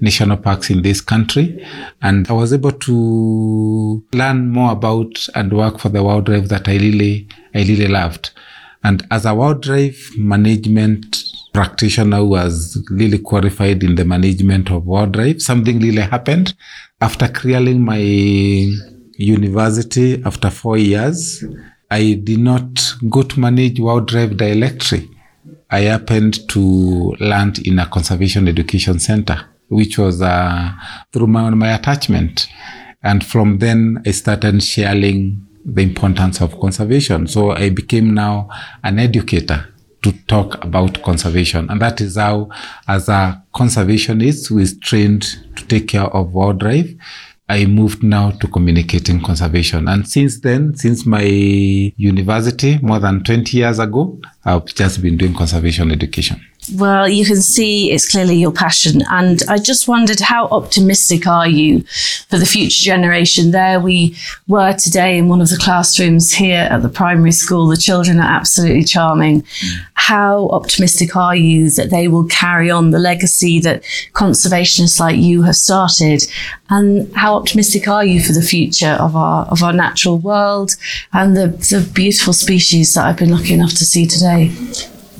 national 0.00 0.36
parks 0.36 0.68
in 0.68 0.82
this 0.82 1.00
country. 1.00 1.64
And 2.02 2.28
I 2.28 2.32
was 2.34 2.52
able 2.52 2.72
to 2.72 4.04
learn 4.12 4.50
more 4.50 4.72
about 4.72 5.26
and 5.34 5.52
work 5.52 5.78
for 5.78 5.88
the 5.88 6.02
wildlife 6.02 6.48
that 6.48 6.68
I 6.68 6.76
really, 6.76 7.28
I 7.54 7.60
really 7.60 7.88
loved. 7.88 8.32
And 8.84 9.06
as 9.10 9.24
a 9.24 9.34
wildlife 9.34 10.10
management 10.18 11.24
practitioner 11.54 12.16
who 12.18 12.30
was 12.30 12.82
really 12.90 13.18
qualified 13.18 13.84
in 13.84 13.94
the 13.94 14.04
management 14.04 14.70
of 14.70 14.86
wildlife, 14.86 15.40
something 15.40 15.78
really 15.80 16.02
happened 16.02 16.54
after 17.02 17.26
clearing 17.26 17.84
my 17.84 17.98
university 19.16 20.22
after 20.24 20.50
four 20.50 20.78
years. 20.78 21.44
I 21.90 22.14
did 22.14 22.38
not 22.38 22.94
go 23.10 23.22
to 23.22 23.40
manage 23.40 23.80
wildlife 23.80 24.36
directly. 24.36 25.10
I 25.68 25.80
happened 25.80 26.48
to 26.50 27.14
land 27.18 27.66
in 27.66 27.80
a 27.80 27.86
conservation 27.86 28.46
education 28.46 29.00
center, 29.00 29.44
which 29.68 29.98
was 29.98 30.22
uh, 30.22 30.72
through 31.12 31.26
my, 31.26 31.50
my 31.50 31.74
attachment. 31.74 32.46
And 33.02 33.26
from 33.26 33.58
then, 33.58 34.00
I 34.06 34.12
started 34.12 34.62
sharing 34.62 35.44
the 35.64 35.82
importance 35.82 36.40
of 36.40 36.58
conservation. 36.60 37.26
So 37.26 37.50
I 37.50 37.70
became 37.70 38.14
now 38.14 38.48
an 38.84 39.00
educator 39.00 39.71
to 40.02 40.12
talk 40.26 40.62
about 40.64 41.02
conservation. 41.02 41.68
And 41.70 41.80
that 41.80 42.00
is 42.00 42.16
how, 42.16 42.50
as 42.88 43.08
a 43.08 43.42
conservationist 43.54 44.48
who 44.48 44.58
is 44.58 44.78
trained 44.78 45.22
to 45.56 45.66
take 45.66 45.88
care 45.88 46.04
of 46.04 46.32
wildlife, 46.32 46.92
I 47.48 47.66
moved 47.66 48.02
now 48.02 48.30
to 48.30 48.46
communicating 48.46 49.20
conservation. 49.20 49.86
And 49.88 50.08
since 50.08 50.40
then, 50.40 50.74
since 50.74 51.04
my 51.04 51.22
university, 51.22 52.78
more 52.80 52.98
than 52.98 53.24
20 53.24 53.56
years 53.56 53.78
ago, 53.78 54.18
I've 54.44 54.66
just 54.66 55.02
been 55.02 55.16
doing 55.16 55.34
conservation 55.34 55.90
education. 55.90 56.40
Well, 56.74 57.08
you 57.08 57.26
can 57.26 57.42
see 57.42 57.90
it's 57.90 58.08
clearly 58.08 58.36
your 58.36 58.52
passion. 58.52 59.02
And 59.10 59.42
I 59.48 59.58
just 59.58 59.88
wondered 59.88 60.20
how 60.20 60.46
optimistic 60.46 61.26
are 61.26 61.48
you 61.48 61.82
for 62.28 62.38
the 62.38 62.46
future 62.46 62.84
generation? 62.84 63.50
There 63.50 63.80
we 63.80 64.16
were 64.48 64.72
today 64.72 65.18
in 65.18 65.28
one 65.28 65.40
of 65.40 65.50
the 65.50 65.58
classrooms 65.58 66.32
here 66.32 66.68
at 66.70 66.82
the 66.82 66.88
primary 66.88 67.32
school. 67.32 67.66
The 67.66 67.76
children 67.76 68.18
are 68.20 68.30
absolutely 68.30 68.84
charming. 68.84 69.44
How 69.94 70.48
optimistic 70.48 71.14
are 71.14 71.36
you 71.36 71.70
that 71.70 71.90
they 71.90 72.08
will 72.08 72.26
carry 72.26 72.70
on 72.70 72.90
the 72.90 72.98
legacy 72.98 73.60
that 73.60 73.82
conservationists 74.14 74.98
like 74.98 75.16
you 75.16 75.42
have 75.42 75.56
started? 75.56 76.22
And 76.70 77.14
how 77.14 77.34
optimistic 77.34 77.86
are 77.86 78.04
you 78.04 78.22
for 78.22 78.32
the 78.32 78.42
future 78.42 78.96
of 78.98 79.14
our 79.14 79.44
of 79.46 79.62
our 79.62 79.72
natural 79.72 80.18
world 80.18 80.76
and 81.12 81.36
the, 81.36 81.48
the 81.48 81.88
beautiful 81.92 82.32
species 82.32 82.94
that 82.94 83.04
I've 83.04 83.18
been 83.18 83.30
lucky 83.30 83.52
enough 83.52 83.70
to 83.70 83.84
see 83.84 84.06
today? 84.06 84.52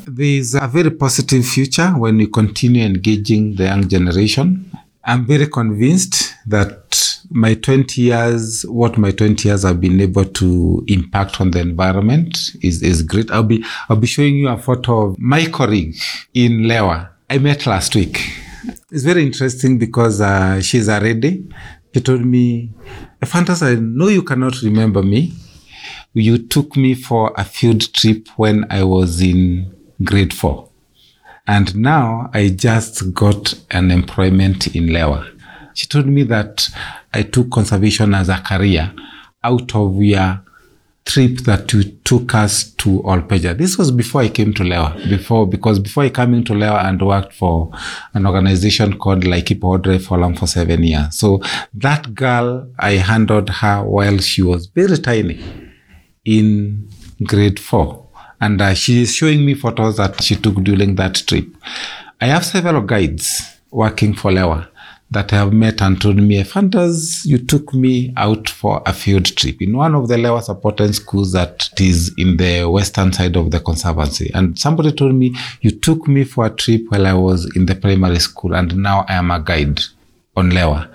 There's 0.06 0.54
a 0.54 0.66
very 0.66 0.90
positive 0.90 1.46
future 1.46 1.88
when 1.90 2.16
we 2.16 2.26
continue 2.26 2.84
engaging 2.84 3.54
the 3.54 3.64
young 3.64 3.88
generation. 3.88 4.70
I'm 5.04 5.26
very 5.26 5.46
convinced 5.46 6.34
that 6.46 7.20
my 7.30 7.54
20 7.54 8.02
years, 8.02 8.64
what 8.66 8.98
my 8.98 9.12
20 9.12 9.48
years 9.48 9.62
have 9.62 9.80
been 9.80 10.00
able 10.00 10.24
to 10.24 10.84
impact 10.88 11.40
on 11.40 11.52
the 11.52 11.60
environment 11.60 12.36
is, 12.62 12.82
is 12.82 13.02
great. 13.02 13.30
I'll 13.30 13.44
be, 13.44 13.64
I'll 13.88 13.96
be 13.96 14.06
showing 14.08 14.36
you 14.36 14.48
a 14.48 14.58
photo 14.58 15.02
of 15.02 15.18
my 15.18 15.46
colleague 15.46 15.96
in 16.34 16.62
Lewa. 16.62 17.08
I 17.30 17.38
met 17.38 17.66
last 17.66 17.94
week. 17.94 18.20
It's 18.90 19.04
very 19.04 19.22
interesting 19.22 19.78
because 19.78 20.20
uh, 20.20 20.60
she's 20.60 20.88
a 20.88 20.98
lady. 20.98 21.48
She 21.94 22.00
told 22.00 22.24
me, 22.24 22.72
Fantas, 23.20 23.62
I 23.62 23.80
know 23.80 24.08
you 24.08 24.22
cannot 24.22 24.60
remember 24.62 25.02
me. 25.02 25.32
You 26.12 26.38
took 26.38 26.76
me 26.76 26.94
for 26.94 27.32
a 27.36 27.44
field 27.44 27.92
trip 27.94 28.28
when 28.36 28.66
I 28.70 28.84
was 28.84 29.22
in 29.22 29.72
grade 30.02 30.32
four. 30.32 30.68
And 31.46 31.74
now 31.74 32.30
I 32.32 32.48
just 32.48 33.12
got 33.14 33.54
an 33.70 33.90
employment 33.90 34.74
in 34.76 34.86
Lewa. 34.86 35.28
She 35.74 35.86
told 35.86 36.06
me 36.06 36.22
that 36.24 36.68
I 37.12 37.22
took 37.22 37.50
conservation 37.50 38.14
as 38.14 38.28
a 38.28 38.38
career 38.38 38.94
out 39.42 39.74
of 39.74 39.96
your 39.96 40.40
trip 41.04 41.38
that 41.38 41.72
you 41.72 41.82
took 42.04 42.34
us 42.34 42.70
to 42.74 43.02
Ol 43.02 43.22
Pejeta. 43.22 43.58
This 43.58 43.76
was 43.76 43.90
before 43.90 44.20
I 44.20 44.28
came 44.28 44.52
to 44.54 44.62
Lewa. 44.62 45.08
Before 45.08 45.46
because 45.46 45.78
before 45.80 46.04
I 46.04 46.10
came 46.10 46.34
into 46.34 46.52
Lewa 46.52 46.84
and 46.84 47.02
worked 47.02 47.32
for 47.32 47.72
an 48.14 48.26
organization 48.26 48.98
called 48.98 49.24
Laikipia 49.24 49.78
Odre 49.78 49.98
Forum 49.98 50.34
for 50.36 50.46
seven 50.46 50.84
years. 50.84 51.18
So 51.18 51.40
that 51.74 52.14
girl, 52.14 52.70
I 52.78 52.92
handled 52.92 53.50
her 53.50 53.82
while 53.82 54.18
she 54.18 54.42
was 54.42 54.66
very 54.66 54.98
tiny 54.98 55.42
in 56.24 56.88
grade 57.24 57.58
four. 57.58 58.01
And 58.42 58.60
uh, 58.60 58.74
she 58.74 59.02
is 59.02 59.14
showing 59.14 59.46
me 59.46 59.54
photos 59.54 59.98
that 59.98 60.20
she 60.20 60.34
took 60.34 60.56
during 60.56 60.96
that 60.96 61.14
trip. 61.28 61.46
I 62.20 62.26
have 62.26 62.44
several 62.44 62.82
guides 62.82 63.40
working 63.70 64.14
for 64.14 64.32
Lewa 64.32 64.68
that 65.12 65.32
I 65.32 65.36
have 65.36 65.52
met 65.52 65.80
and 65.80 66.00
told 66.00 66.16
me, 66.16 66.42
Fantas, 66.42 67.24
you 67.24 67.38
took 67.38 67.72
me 67.72 68.12
out 68.16 68.48
for 68.48 68.82
a 68.84 68.92
field 68.92 69.26
trip 69.36 69.62
in 69.62 69.76
one 69.76 69.94
of 69.94 70.08
the 70.08 70.16
Lewa 70.16 70.42
supporting 70.42 70.92
schools 70.92 71.32
that 71.32 71.68
is 71.78 72.12
in 72.18 72.36
the 72.36 72.64
western 72.64 73.12
side 73.12 73.36
of 73.36 73.52
the 73.52 73.60
conservancy. 73.60 74.28
And 74.34 74.58
somebody 74.58 74.90
told 74.90 75.14
me, 75.14 75.36
you 75.60 75.70
took 75.70 76.08
me 76.08 76.24
for 76.24 76.46
a 76.46 76.50
trip 76.50 76.82
while 76.88 77.06
I 77.06 77.12
was 77.12 77.48
in 77.54 77.66
the 77.66 77.76
primary 77.76 78.18
school 78.18 78.56
and 78.56 78.76
now 78.76 79.04
I 79.08 79.14
am 79.14 79.30
a 79.30 79.38
guide 79.38 79.80
on 80.36 80.50
Lewa. 80.50 80.88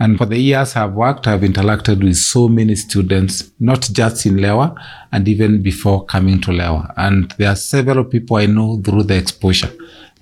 And 0.00 0.16
for 0.16 0.24
the 0.24 0.38
years 0.38 0.76
I've 0.76 0.94
worked, 0.94 1.26
I've 1.26 1.42
interacted 1.42 2.02
with 2.02 2.16
so 2.16 2.48
many 2.48 2.74
students, 2.74 3.52
not 3.60 3.82
just 3.92 4.24
in 4.24 4.36
Lewa 4.36 4.74
and 5.12 5.28
even 5.28 5.62
before 5.62 6.06
coming 6.06 6.40
to 6.40 6.52
Lewa. 6.52 6.92
And 6.96 7.30
there 7.36 7.50
are 7.50 7.56
several 7.56 8.04
people 8.04 8.38
I 8.38 8.46
know 8.46 8.80
through 8.82 9.02
the 9.02 9.16
exposure 9.16 9.70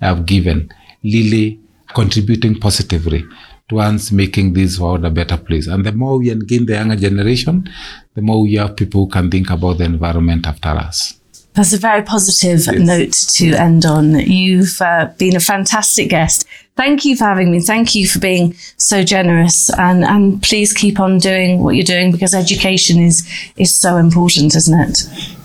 I've 0.01 0.25
given, 0.25 0.69
Lily 1.01 1.61
contributing 1.93 2.59
positively 2.59 3.23
towards 3.69 4.11
making 4.11 4.51
this 4.53 4.79
world 4.79 5.05
a 5.05 5.09
better 5.09 5.37
place. 5.37 5.67
And 5.67 5.85
the 5.85 5.93
more 5.93 6.17
we 6.17 6.29
engage 6.29 6.65
the 6.65 6.73
younger 6.73 6.97
generation, 6.97 7.69
the 8.15 8.21
more 8.21 8.41
we 8.41 8.55
have 8.55 8.75
people 8.75 9.05
who 9.05 9.09
can 9.09 9.31
think 9.31 9.49
about 9.49 9.77
the 9.77 9.85
environment 9.85 10.45
after 10.45 10.69
us. 10.69 11.18
That's 11.53 11.73
a 11.73 11.77
very 11.77 12.03
positive 12.03 12.65
yes. 12.65 12.79
note 12.79 13.13
to 13.35 13.53
end 13.59 13.85
on. 13.85 14.19
You've 14.19 14.81
uh, 14.81 15.09
been 15.17 15.35
a 15.35 15.39
fantastic 15.39 16.09
guest. 16.09 16.47
Thank 16.77 17.03
you 17.03 17.17
for 17.17 17.25
having 17.25 17.51
me. 17.51 17.59
Thank 17.59 17.95
you 17.95 18.07
for 18.07 18.19
being 18.19 18.53
so 18.77 19.03
generous, 19.03 19.69
and 19.77 20.05
and 20.05 20.41
please 20.41 20.71
keep 20.71 20.99
on 20.99 21.17
doing 21.17 21.61
what 21.63 21.75
you're 21.75 21.83
doing 21.83 22.11
because 22.11 22.33
education 22.33 23.01
is 23.01 23.27
is 23.57 23.77
so 23.77 23.97
important, 23.97 24.55
isn't 24.55 24.79
it? 24.79 24.99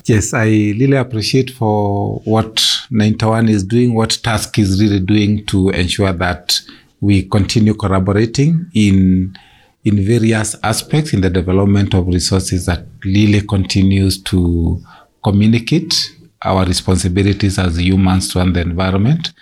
Yes, 0.07 0.35
I 0.35 0.45
really 0.45 0.97
appreciate 0.97 1.51
for 1.51 2.21
what 2.21 2.62
91 2.90 3.49
is 3.49 3.64
doing, 3.64 3.95
what 3.95 4.19
Tusk 4.23 4.59
is 4.59 4.81
really 4.81 5.01
doing 5.01 5.45
to 5.47 5.71
ensure 5.71 6.12
that 6.12 6.61
we 7.01 7.23
continue 7.23 7.75
collaborating 7.75 8.71
in 8.75 9.37
in 9.85 10.05
various 10.05 10.57
aspects 10.62 11.12
in 11.12 11.21
the 11.21 11.31
development 11.31 11.95
of 11.95 12.07
resources 12.07 12.67
that 12.67 12.87
really 13.05 13.40
continues 13.40 14.23
to 14.23 14.81
communicate 15.24 16.12
our 16.42 16.64
responsibilities 16.66 17.58
as 17.58 17.80
humans 17.80 18.32
to 18.32 18.38
the 18.44 18.60
environment. 18.60 19.32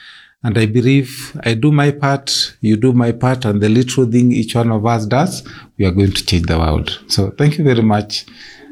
And 0.45 0.57
I 0.57 0.67
believe 0.67 1.37
I 1.45 1.55
do 1.55 1.71
my 1.71 1.91
part, 1.91 2.57
you 2.61 2.77
do 2.77 2.93
my 2.93 3.13
part, 3.13 3.45
and 3.45 3.61
the 3.61 3.69
little 3.69 4.07
thing 4.07 4.33
each 4.33 4.55
one 4.55 4.73
of 4.73 4.87
us 4.87 5.07
does, 5.07 5.47
we 5.79 5.85
are 5.85 5.93
going 5.93 6.13
to 6.13 6.27
change 6.27 6.47
the 6.47 6.59
world. 6.59 7.01
So 7.09 7.31
thank 7.33 7.59
you 7.59 7.65
very 7.65 7.83
much. 7.83 8.25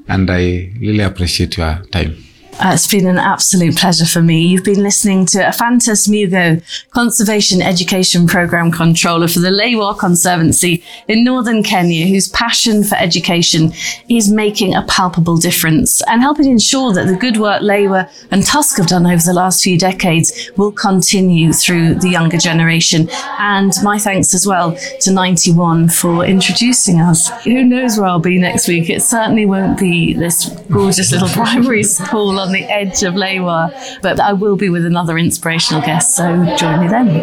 And 0.09 0.31
I 0.31 0.73
really 0.81 1.01
appreciate 1.01 1.57
your 1.57 1.85
time. 1.93 2.17
Uh, 2.61 2.73
it's 2.75 2.87
been 2.87 3.07
an 3.07 3.17
absolute 3.17 3.75
pleasure 3.75 4.05
for 4.05 4.21
me. 4.21 4.47
You've 4.47 4.65
been 4.65 4.83
listening 4.83 5.25
to 5.27 5.39
Ephantus 5.39 6.07
Mugo, 6.09 6.63
Conservation 6.91 7.63
Education 7.63 8.27
Programme 8.27 8.71
Controller 8.71 9.29
for 9.29 9.39
the 9.39 9.49
Lewa 9.49 9.99
Conservancy 9.99 10.85
in 11.09 11.25
northern 11.25 11.63
Kenya, 11.63 12.07
whose 12.07 12.29
passion 12.29 12.85
for 12.85 12.97
education 12.97 13.73
is 14.11 14.31
making 14.31 14.75
a 14.75 14.83
palpable 14.83 15.39
difference 15.39 16.03
and 16.03 16.21
helping 16.21 16.51
ensure 16.51 16.93
that 16.93 17.07
the 17.07 17.17
good 17.17 17.39
work 17.39 17.63
Lewa 17.63 18.11
and 18.31 18.45
Tusk 18.45 18.77
have 18.77 18.89
done 18.89 19.07
over 19.07 19.23
the 19.25 19.33
last 19.33 19.65
few 19.65 19.79
decades 19.79 20.51
will 20.59 20.73
continue 20.73 21.55
through 21.55 21.95
the 21.95 22.11
younger 22.11 22.37
generation. 22.37 23.09
And 23.39 23.73
my 23.83 23.99
thanks 23.99 24.35
as 24.35 24.47
well 24.47 24.77
to 25.01 25.11
91 25.11 25.89
for 25.89 26.27
introducing 26.27 27.01
us. 27.01 27.31
Who 27.45 27.65
knows 27.65 27.97
where 27.97 28.07
I'll 28.07 28.19
be 28.19 28.37
next 28.37 28.69
week? 28.69 28.91
It 28.91 29.01
certainly 29.01 29.47
won't 29.47 29.79
be 29.79 30.13
this 30.13 30.51
gorgeous 30.71 31.11
little 31.11 31.29
primary 31.31 31.85
school 31.85 32.39
the 32.53 32.65
edge 32.65 33.03
of 33.03 33.15
Lewa. 33.15 33.73
But 34.03 34.21
I 34.21 34.33
will 34.33 34.57
be 34.57 34.69
with 34.69 34.85
another 34.85 35.19
inspirational 35.19 35.83
guest, 35.83 36.15
so 36.17 36.25
join 36.57 36.81
me 36.81 36.89
then. 36.89 37.21